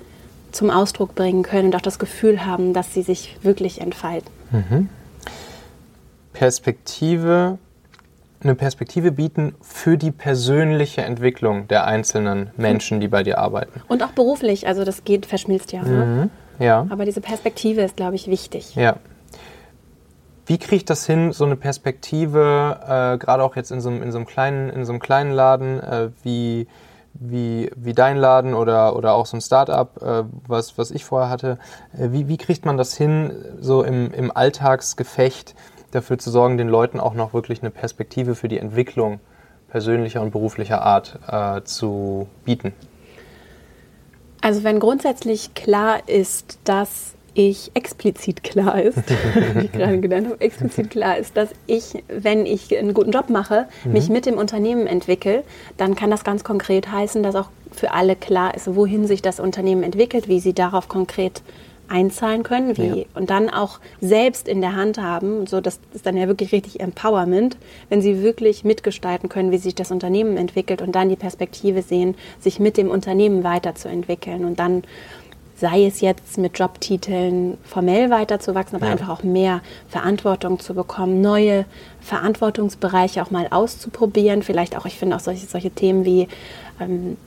zum 0.51 0.69
Ausdruck 0.69 1.15
bringen 1.15 1.43
können 1.43 1.67
und 1.67 1.75
auch 1.75 1.81
das 1.81 1.97
Gefühl 1.99 2.45
haben, 2.45 2.73
dass 2.73 2.93
sie 2.93 3.01
sich 3.01 3.37
wirklich 3.41 3.79
entfalten. 3.81 4.29
Perspektive, 6.33 7.57
eine 8.43 8.55
Perspektive 8.55 9.11
bieten 9.11 9.55
für 9.61 9.97
die 9.97 10.11
persönliche 10.11 11.01
Entwicklung 11.01 11.67
der 11.67 11.85
einzelnen 11.85 12.49
Menschen, 12.57 12.99
die 12.99 13.07
bei 13.07 13.23
dir 13.23 13.37
arbeiten. 13.39 13.81
Und 13.87 14.03
auch 14.03 14.11
beruflich, 14.11 14.67
also 14.67 14.83
das 14.83 15.03
geht, 15.03 15.25
verschmilzt 15.25 15.71
ja. 15.71 15.83
Ne? 15.83 16.29
Ja. 16.59 16.85
Aber 16.89 17.05
diese 17.05 17.21
Perspektive 17.21 17.81
ist, 17.81 17.95
glaube 17.97 18.15
ich, 18.15 18.27
wichtig. 18.27 18.75
Ja. 18.75 18.97
Wie 20.45 20.57
kriege 20.57 20.75
ich 20.75 20.85
das 20.85 21.05
hin, 21.05 21.31
so 21.31 21.45
eine 21.45 21.55
Perspektive, 21.55 22.77
äh, 22.83 23.17
gerade 23.17 23.43
auch 23.43 23.55
jetzt 23.55 23.71
in 23.71 23.79
so, 23.79 23.89
einem- 23.89 24.03
in, 24.03 24.11
so 24.11 24.17
einem 24.17 24.27
kleinen, 24.27 24.69
in 24.69 24.83
so 24.85 24.91
einem 24.91 24.99
kleinen 24.99 25.31
Laden 25.31 25.79
äh, 25.79 26.09
wie, 26.23 26.67
wie, 27.13 27.71
wie 27.77 27.93
dein 27.93 28.17
Laden 28.17 28.53
oder, 28.53 28.95
oder 28.97 29.13
auch 29.13 29.25
so 29.25 29.37
ein 29.37 29.41
Startup, 29.41 29.89
äh, 30.01 30.23
was, 30.47 30.77
was 30.77 30.91
ich 30.91 31.05
vorher 31.05 31.29
hatte, 31.29 31.59
äh, 31.97 32.11
wie, 32.11 32.27
wie 32.27 32.37
kriegt 32.37 32.65
man 32.65 32.75
das 32.77 32.93
hin, 32.95 33.31
so 33.61 33.83
im, 33.83 34.11
im 34.11 34.35
Alltagsgefecht 34.35 35.55
dafür 35.95 36.17
zu 36.17 36.31
sorgen, 36.31 36.57
den 36.57 36.69
Leuten 36.69 36.99
auch 36.99 37.13
noch 37.13 37.33
wirklich 37.33 37.61
eine 37.61 37.71
Perspektive 37.71 38.35
für 38.35 38.47
die 38.47 38.57
Entwicklung 38.57 39.19
persönlicher 39.69 40.21
und 40.21 40.31
beruflicher 40.31 40.81
Art 40.81 41.19
äh, 41.27 41.63
zu 41.63 42.27
bieten? 42.45 42.73
Also 44.41 44.63
wenn 44.63 44.79
grundsätzlich 44.79 45.53
klar 45.53 46.07
ist, 46.07 46.59
dass 46.65 47.15
ich 47.33 47.71
explizit 47.73 48.43
klar 48.43 48.81
ist, 48.81 48.97
wie 49.55 49.65
ich 49.65 49.71
gerade 49.71 49.99
genannt 49.99 50.27
habe, 50.29 50.41
explizit 50.41 50.89
klar 50.89 51.17
ist, 51.17 51.35
dass 51.35 51.49
ich, 51.65 52.03
wenn 52.07 52.45
ich 52.45 52.77
einen 52.77 52.93
guten 52.93 53.11
Job 53.11 53.29
mache, 53.29 53.67
mich 53.85 54.09
mit 54.09 54.25
dem 54.25 54.37
Unternehmen 54.37 54.85
entwickle, 54.85 55.43
dann 55.77 55.95
kann 55.95 56.11
das 56.11 56.23
ganz 56.23 56.43
konkret 56.43 56.91
heißen, 56.91 57.23
dass 57.23 57.35
auch 57.35 57.49
für 57.71 57.91
alle 57.91 58.15
klar 58.15 58.53
ist, 58.53 58.75
wohin 58.75 59.07
sich 59.07 59.21
das 59.21 59.39
Unternehmen 59.39 59.83
entwickelt, 59.83 60.27
wie 60.27 60.39
sie 60.39 60.53
darauf 60.53 60.87
konkret 60.87 61.41
einzahlen 61.93 62.41
können, 62.43 62.75
wie 62.77 62.99
Ja. 63.01 63.05
und 63.13 63.29
dann 63.29 63.49
auch 63.49 63.79
selbst 64.01 64.47
in 64.47 64.61
der 64.61 64.75
Hand 64.75 64.97
haben, 64.97 65.45
so 65.45 65.61
das 65.61 65.79
ist 65.93 66.05
dann 66.07 66.17
ja 66.17 66.27
wirklich 66.27 66.51
richtig 66.51 66.79
Empowerment, 66.79 67.55
wenn 67.89 68.01
sie 68.01 68.23
wirklich 68.23 68.63
mitgestalten 68.63 69.29
können, 69.29 69.51
wie 69.51 69.57
sich 69.59 69.75
das 69.75 69.91
Unternehmen 69.91 70.35
entwickelt 70.37 70.81
und 70.81 70.93
dann 70.95 71.07
die 71.09 71.15
Perspektive 71.15 71.83
sehen, 71.83 72.15
sich 72.39 72.59
mit 72.59 72.77
dem 72.77 72.89
Unternehmen 72.89 73.43
weiterzuentwickeln 73.43 74.43
und 74.43 74.59
dann 74.59 74.83
sei 75.55 75.85
es 75.85 76.01
jetzt 76.01 76.37
mit 76.39 76.57
Jobtiteln 76.57 77.57
formell 77.63 78.09
weiterzuwachsen, 78.09 78.75
aber 78.75 78.87
Ja. 78.87 78.93
einfach 78.93 79.09
auch 79.09 79.23
mehr 79.23 79.61
Verantwortung 79.87 80.59
zu 80.59 80.73
bekommen, 80.73 81.21
neue 81.21 81.65
Verantwortungsbereiche 82.01 83.21
auch 83.21 83.29
mal 83.31 83.47
auszuprobieren, 83.51 84.41
vielleicht 84.41 84.75
auch, 84.75 84.85
ich 84.87 84.95
finde 84.97 85.15
auch 85.15 85.19
solche, 85.21 85.45
solche 85.45 85.69
Themen 85.69 86.05
wie 86.05 86.27
ähm, 86.81 87.17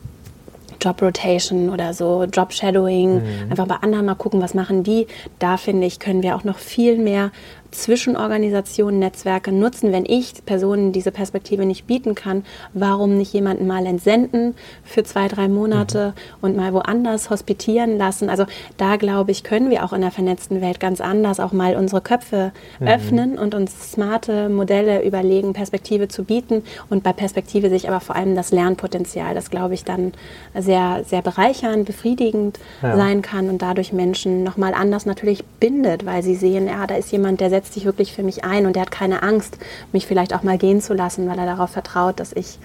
Job 0.81 1.03
Rotation 1.03 1.71
oder 1.71 1.95
so, 1.95 2.25
Job 2.25 2.53
Shadowing, 2.53 3.23
einfach 3.51 3.67
bei 3.67 3.77
anderen 3.77 4.07
mal 4.07 4.15
gucken, 4.15 4.41
was 4.41 4.55
machen 4.55 4.83
die. 4.83 5.07
Da 5.39 5.57
finde 5.57 5.87
ich, 5.87 5.99
können 5.99 6.23
wir 6.23 6.37
auch 6.37 6.45
noch 6.45 6.59
viel 6.59 6.99
mehr 6.99 7.31
zwischen 7.70 8.16
Organisationen, 8.16 8.98
Netzwerke 8.98 9.52
nutzen. 9.52 9.92
Wenn 9.92 10.05
ich 10.07 10.44
Personen 10.44 10.92
diese 10.92 11.11
Perspektive 11.11 11.64
nicht 11.66 11.87
bieten 11.87 12.14
kann, 12.14 12.44
warum 12.72 13.16
nicht 13.16 13.33
jemanden 13.33 13.66
mal 13.66 13.87
entsenden 13.87 14.55
für 14.85 15.05
zwei, 15.05 15.29
drei 15.29 15.48
Monate 15.48 16.14
und 16.40 16.57
mal 16.57 16.72
woanders 16.72 17.31
hospitieren 17.31 17.98
lassen? 17.98 18.29
Also 18.31 18.46
da 18.76 18.96
glaube 18.96 19.31
ich, 19.31 19.42
können 19.42 19.70
wir 19.70 19.85
auch 19.85 19.92
in 19.92 20.00
der 20.00 20.11
vernetzten 20.11 20.61
Welt 20.61 20.81
ganz 20.81 21.00
anders 21.00 21.40
auch 21.40 21.52
mal 21.52 21.76
unsere 21.76 22.00
Köpfe 22.00 22.52
öffnen 22.81 23.38
und 23.38 23.55
uns 23.55 23.92
smarte 23.92 24.48
Modelle 24.48 25.05
überlegen, 25.05 25.52
Perspektive 25.52 26.09
zu 26.09 26.24
bieten 26.24 26.62
und 26.90 27.02
bei 27.02 27.12
Perspektive 27.12 27.68
sich 27.70 27.88
aber 27.88 28.00
vor 28.00 28.16
allem 28.16 28.35
das 28.35 28.50
Lernpotenzial, 28.52 29.35
das 29.35 29.50
glaube 29.50 29.74
ich 29.74 29.85
dann 29.85 30.12
sehr, 30.55 31.05
sehr 31.07 31.22
bereichernd, 31.22 31.85
befriedigend 31.87 32.59
Ja. 32.83 32.96
sein 32.96 33.22
kann 33.22 33.48
und 33.48 33.62
dadurch 33.62 33.92
Menschen 33.92 34.44
nochmal 34.44 34.74
anders 34.74 35.07
natürlich 35.07 35.44
bindet, 35.61 36.05
weil 36.07 36.22
sie 36.22 36.35
sehen, 36.35 36.66
ja, 36.66 36.87
da 36.87 36.94
ist 36.96 37.11
jemand, 37.12 37.40
der 37.40 37.50
setzt 37.57 37.73
sich 37.73 37.87
wirklich 37.87 38.12
für 38.12 38.23
mich 38.23 38.45
ein 38.45 38.66
und 38.66 38.77
der 38.77 38.83
hat 38.83 38.90
keine 38.90 39.23
Angst, 39.23 39.59
mich 39.92 40.07
vielleicht 40.07 40.35
auch 40.35 40.42
mal 40.42 40.59
gehen 40.59 40.83
zu 40.83 40.92
lassen, 40.92 41.29
weil 41.29 41.38
er 41.38 41.47
darauf 41.47 41.71
vertraut, 41.71 42.21
dass 42.21 42.33
ich 42.35 42.59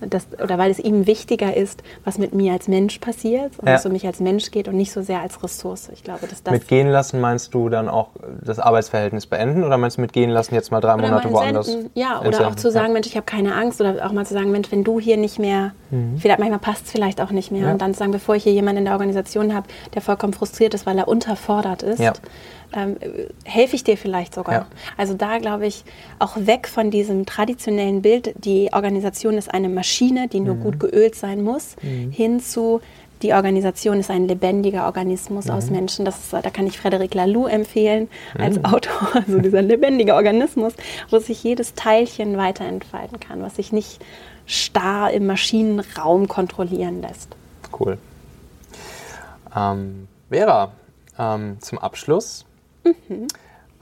das, 0.00 0.26
oder 0.42 0.58
weil 0.58 0.70
es 0.70 0.78
ihm 0.78 1.06
wichtiger 1.06 1.56
ist, 1.56 1.82
was 2.04 2.18
mit 2.18 2.34
mir 2.34 2.52
als 2.52 2.68
Mensch 2.68 2.98
passiert 2.98 3.52
und 3.58 3.68
Ja. 3.68 3.74
was 3.74 3.86
um 3.86 3.92
mich 3.92 4.06
als 4.06 4.20
Mensch 4.20 4.50
geht 4.50 4.68
und 4.68 4.76
nicht 4.76 4.92
so 4.92 5.02
sehr 5.02 5.20
als 5.20 5.42
Ressource. 5.42 5.88
Ich 5.92 6.02
glaube, 6.04 6.26
dass 6.26 6.42
das 6.42 6.52
mit 6.52 6.68
gehen 6.68 6.88
lassen 6.88 7.20
meinst 7.20 7.54
du 7.54 7.68
dann 7.68 7.88
auch 7.88 8.08
das 8.44 8.58
Arbeitsverhältnis 8.58 9.26
beenden 9.26 9.64
oder 9.64 9.78
meinst 9.78 9.96
du 9.96 10.00
mit 10.02 10.12
gehen 10.12 10.30
lassen 10.30 10.54
jetzt 10.54 10.70
mal 10.70 10.80
drei 10.80 10.96
Monate 10.96 11.30
woanders? 11.32 11.68
entsenden. 11.68 11.90
Ja, 11.94 12.20
oder 12.20 12.48
auch 12.48 12.54
zu 12.56 12.70
sagen, 12.70 12.92
Mensch, 12.92 13.06
ich 13.06 13.16
habe 13.16 13.26
keine 13.26 13.54
Angst. 13.54 13.80
Oder 13.80 14.04
auch 14.06 14.12
mal 14.12 14.26
zu 14.26 14.34
sagen, 14.34 14.50
Mensch, 14.50 14.70
wenn 14.70 14.84
du 14.84 15.00
hier 15.00 15.16
nicht 15.16 15.38
mehr, 15.38 15.72
vielleicht 16.18 16.38
manchmal 16.40 16.58
passt 16.58 16.86
es 16.86 16.92
vielleicht 16.92 17.20
auch 17.20 17.30
nicht 17.30 17.50
mehr. 17.52 17.60
Mhm. 17.62 17.66
Ja. 17.66 17.72
Und 17.72 17.80
dann 17.82 17.92
zu 17.94 17.98
sagen, 18.00 18.12
bevor 18.12 18.34
ich 18.34 18.42
hier 18.42 18.52
jemanden 18.52 18.78
in 18.78 18.84
der 18.84 18.94
Organisation 18.94 19.54
habe, 19.54 19.66
der 19.94 20.02
vollkommen 20.02 20.32
frustriert 20.32 20.74
ist, 20.74 20.86
weil 20.86 20.98
er 20.98 21.08
unterfordert 21.08 21.82
ist, 21.84 22.00
Ja. 22.00 22.12
ähm, 22.76 22.96
helfe 23.44 23.76
ich 23.76 23.84
dir 23.84 23.96
vielleicht 23.96 24.34
sogar. 24.34 24.54
Ja. 24.54 24.66
Also 24.96 25.14
da 25.14 25.38
glaube 25.38 25.66
ich 25.66 25.84
auch 26.18 26.36
weg 26.36 26.66
von 26.66 26.90
diesem 26.90 27.24
traditionellen 27.26 28.02
Bild, 28.02 28.34
die 28.44 28.70
Organisation 28.72 29.38
ist 29.38 29.52
eine 29.54 29.68
Maschine, 29.68 29.83
die 30.28 30.40
nur 30.40 30.56
gut 30.56 30.80
geölt 30.80 31.14
sein 31.14 31.42
muss, 31.42 31.76
hin 32.10 32.40
zu 32.40 32.80
die 33.22 33.32
Organisation 33.32 34.00
ist 34.00 34.10
ein 34.10 34.28
lebendiger 34.28 34.84
Organismus 34.84 35.48
aus 35.48 35.70
Menschen. 35.70 36.04
Das 36.04 36.18
ist, 36.18 36.32
da 36.32 36.50
kann 36.50 36.66
ich 36.66 36.78
Frederic 36.78 37.14
Laloux 37.14 37.46
empfehlen 37.46 38.08
als 38.38 38.62
Autor. 38.64 39.08
Also 39.14 39.38
dieser 39.38 39.62
lebendige 39.62 40.14
Organismus, 40.14 40.74
wo 41.08 41.18
sich 41.18 41.42
jedes 41.42 41.74
Teilchen 41.74 42.36
weiterentfalten 42.36 43.20
kann, 43.20 43.40
was 43.40 43.56
sich 43.56 43.72
nicht 43.72 44.04
starr 44.44 45.10
im 45.10 45.26
Maschinenraum 45.26 46.28
kontrollieren 46.28 47.00
lässt. 47.00 47.34
Cool. 47.78 47.96
Ähm, 49.56 50.08
Vera, 50.28 50.72
ähm, 51.18 51.56
zum 51.60 51.78
Abschluss. 51.78 52.44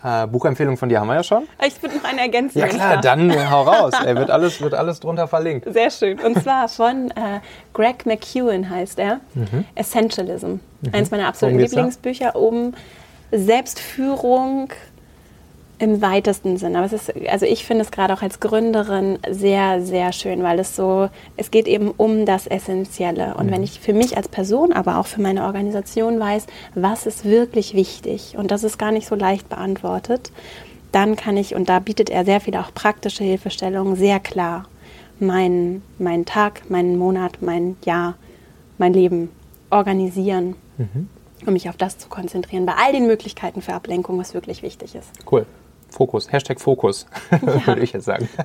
Äh, 0.05 0.27
Buchempfehlung 0.27 0.77
von 0.77 0.89
dir 0.89 1.01
haben 1.01 1.09
wir 1.09 1.15
ja 1.15 1.23
schon. 1.23 1.47
Ich 1.65 1.81
würde 1.83 1.97
noch 1.97 2.05
eine 2.05 2.23
Ergänzung. 2.23 2.61
Ja 2.61 2.69
klar, 2.69 3.01
dann 3.01 3.31
äh, 3.31 3.47
hau 3.49 3.63
raus. 3.63 3.93
Ey, 4.05 4.17
wird, 4.17 4.31
alles, 4.33 4.61
wird 4.61 4.75
alles 4.75 5.01
drunter 5.01 5.29
verlinkt. 5.29 5.73
Sehr 5.73 5.91
schön. 5.91 6.19
Und 6.19 6.43
zwar 6.43 6.69
von 6.69 7.11
äh, 7.13 7.41
Greg 7.73 8.05
McEwen 8.07 8.69
heißt 8.69 8.99
er. 8.99 9.21
Essentialism. 9.75 10.57
Eins 10.93 11.11
meiner 11.11 11.29
absoluten? 11.29 11.61
Lieblingsbücher 11.61 12.35
um 12.35 12.75
Selbstführung 13.31 14.71
im 15.83 16.01
weitesten 16.01 16.59
Sinne. 16.59 16.79
Aber 16.79 16.87
es 16.87 16.93
ist, 16.93 17.13
also 17.29 17.45
ich 17.45 17.67
finde 17.67 17.83
es 17.83 17.91
gerade 17.91 18.15
auch 18.15 18.23
als 18.23 18.39
Gründerin 18.39 19.19
sehr, 19.29 19.83
sehr 19.83 20.13
schön, 20.13 20.45
weil 20.45 20.61
es 20.61 20.77
so, 20.77 21.09
es 21.37 21.51
geht 21.51 21.67
eben 21.67 21.91
um 21.91 22.25
das 22.25 22.47
Essentielle. 22.47 23.35
Und 23.35 23.51
wenn 23.51 23.65
ich 23.65 23.81
für 23.81 23.93
mich 23.93 24.17
als 24.17 24.29
Person, 24.29 24.73
aber 24.73 24.99
auch 24.99 25.07
für 25.07 25.21
meine 25.21 25.45
Organisation 25.45 26.21
weiß, 26.21 26.47
was 26.77 27.07
ist 27.07 27.25
wirklich 27.25 27.75
wichtig 27.75 28.37
und 28.39 28.53
das 28.53 28.63
ist 28.63 28.79
gar 28.79 28.93
nicht 28.93 29.09
so 29.09 29.17
leicht 29.17 29.49
beantwortet, 29.49 30.31
dann 30.93 31.17
kann 31.17 31.37
ich, 31.37 31.57
und 31.57 31.69
da 31.69 31.81
bietet 31.81 32.11
er 32.11 32.25
sehr 32.25 32.41
viele 32.41 32.61
auch 32.61 32.73
praktische 32.73 33.25
Hilfestellungen, 33.25 33.97
sehr 33.97 34.21
klar 34.21 34.69
meinen, 35.19 35.83
meinen 35.99 36.27
Tag, 36.27 36.71
meinen 36.71 36.97
Monat, 36.97 37.39
mein 37.41 37.77
Jahr, 37.85 38.15
mein 38.79 38.93
Leben 38.93 39.31
organisieren, 39.71 40.55
um 41.45 41.53
mich 41.53 41.69
auf 41.69 41.77
das 41.77 41.99
zu 41.99 42.09
konzentrieren, 42.09 42.67
bei 42.67 42.75
all 42.75 42.93
den 42.93 43.09
Möglichkeiten 43.09 43.63
für 43.63 43.75
Ablenkung, 43.75 44.19
was 44.19 44.33
wirklich 44.33 44.63
wichtig 44.63 44.95
ist. 44.95 45.09
Cool. 45.31 45.45
Fokus. 45.93 46.33
Hashtag 46.33 46.61
Fokus, 46.61 47.07
würde 47.67 47.83
ich 47.83 47.93
jetzt 47.93 48.05
sagen. 48.05 48.29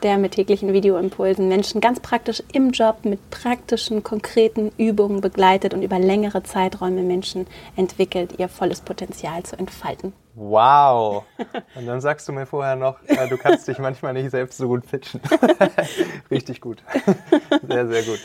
der 0.06 0.18
mit 0.18 0.34
täglichen 0.34 0.72
Videoimpulsen 0.72 1.48
Menschen 1.48 1.80
ganz 1.80 1.98
praktisch 1.98 2.40
im 2.52 2.70
Job 2.70 3.04
mit 3.04 3.28
praktischen, 3.30 4.04
konkreten 4.04 4.70
Übungen 4.78 5.20
begleitet 5.20 5.74
und 5.74 5.82
über 5.82 5.98
längere 5.98 6.44
Zeiträume 6.44 7.02
Menschen 7.02 7.48
entwickelt, 7.74 8.38
ihr 8.38 8.48
volles 8.48 8.82
Potenzial 8.82 9.42
zu 9.42 9.58
entfalten. 9.58 10.12
Wow. 10.36 11.24
Und 11.74 11.86
dann 11.86 12.00
sagst 12.00 12.28
du 12.28 12.32
mir 12.32 12.46
vorher 12.46 12.76
noch, 12.76 13.02
äh, 13.06 13.26
du 13.28 13.36
kannst 13.36 13.66
dich 13.66 13.78
manchmal 13.78 14.12
nicht 14.12 14.30
selbst 14.30 14.58
so 14.58 14.68
gut 14.68 14.86
pitchen. 14.88 15.20
Richtig 16.30 16.60
gut. 16.60 16.84
Sehr, 17.66 17.88
sehr 17.88 18.02
gut. 18.02 18.20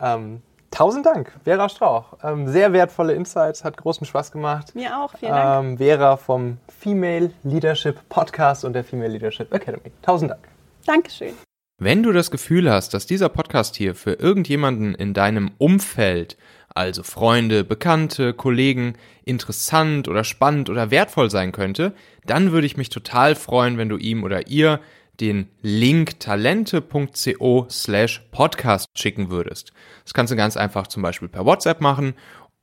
Ähm, 0.00 0.40
tausend 0.70 1.04
Dank, 1.04 1.32
Vera 1.44 1.68
Strauch. 1.68 2.14
Ähm, 2.22 2.48
sehr 2.48 2.72
wertvolle 2.72 3.12
Insights, 3.12 3.62
hat 3.62 3.76
großen 3.76 4.06
Spaß 4.06 4.32
gemacht. 4.32 4.74
Mir 4.74 4.96
auch, 4.98 5.12
vielen 5.18 5.32
Dank. 5.32 5.64
Ähm, 5.66 5.78
Vera 5.78 6.16
vom 6.16 6.58
Female 6.68 7.30
Leadership 7.42 8.08
Podcast 8.08 8.64
und 8.64 8.72
der 8.72 8.84
Female 8.84 9.10
Leadership 9.10 9.52
Academy. 9.52 9.92
Tausend 10.00 10.30
Dank. 10.30 10.53
Dankeschön. 10.84 11.34
Wenn 11.78 12.02
du 12.02 12.12
das 12.12 12.30
Gefühl 12.30 12.70
hast, 12.70 12.94
dass 12.94 13.06
dieser 13.06 13.28
Podcast 13.28 13.74
hier 13.74 13.94
für 13.94 14.12
irgendjemanden 14.12 14.94
in 14.94 15.12
deinem 15.12 15.50
Umfeld, 15.58 16.36
also 16.72 17.02
Freunde, 17.02 17.64
Bekannte, 17.64 18.32
Kollegen, 18.32 18.94
interessant 19.24 20.06
oder 20.06 20.22
spannend 20.22 20.70
oder 20.70 20.90
wertvoll 20.90 21.30
sein 21.30 21.50
könnte, 21.50 21.94
dann 22.26 22.52
würde 22.52 22.66
ich 22.66 22.76
mich 22.76 22.90
total 22.90 23.34
freuen, 23.34 23.76
wenn 23.76 23.88
du 23.88 23.96
ihm 23.96 24.22
oder 24.22 24.46
ihr 24.46 24.80
den 25.20 25.48
Link 25.62 26.18
talente.co 26.20 27.66
slash 27.70 28.22
podcast 28.30 28.86
schicken 28.96 29.30
würdest. 29.30 29.72
Das 30.04 30.14
kannst 30.14 30.32
du 30.32 30.36
ganz 30.36 30.56
einfach 30.56 30.86
zum 30.86 31.02
Beispiel 31.02 31.28
per 31.28 31.44
WhatsApp 31.44 31.80
machen 31.80 32.14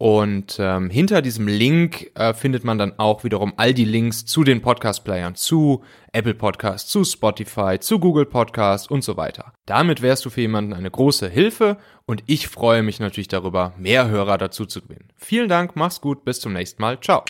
und 0.01 0.57
ähm, 0.57 0.89
hinter 0.89 1.21
diesem 1.21 1.47
Link 1.47 2.09
äh, 2.15 2.33
findet 2.33 2.63
man 2.63 2.79
dann 2.79 2.97
auch 2.97 3.23
wiederum 3.23 3.53
all 3.57 3.71
die 3.71 3.85
Links 3.85 4.25
zu 4.25 4.43
den 4.43 4.59
Podcast-Playern, 4.59 5.35
zu 5.35 5.83
Apple 6.11 6.33
Podcast, 6.33 6.89
zu 6.89 7.03
Spotify, 7.03 7.77
zu 7.79 7.99
Google 7.99 8.25
Podcast 8.25 8.89
und 8.89 9.03
so 9.03 9.15
weiter. 9.15 9.53
Damit 9.67 10.01
wärst 10.01 10.25
du 10.25 10.31
für 10.31 10.41
jemanden 10.41 10.73
eine 10.73 10.89
große 10.89 11.29
Hilfe 11.29 11.77
und 12.07 12.23
ich 12.25 12.47
freue 12.47 12.81
mich 12.81 12.99
natürlich 12.99 13.27
darüber, 13.27 13.75
mehr 13.77 14.09
Hörer 14.09 14.39
dazu 14.39 14.65
zu 14.65 14.81
gewinnen. 14.81 15.09
Vielen 15.17 15.49
Dank, 15.49 15.75
mach's 15.75 16.01
gut, 16.01 16.25
bis 16.25 16.39
zum 16.39 16.53
nächsten 16.53 16.81
Mal, 16.81 16.99
ciao. 16.99 17.23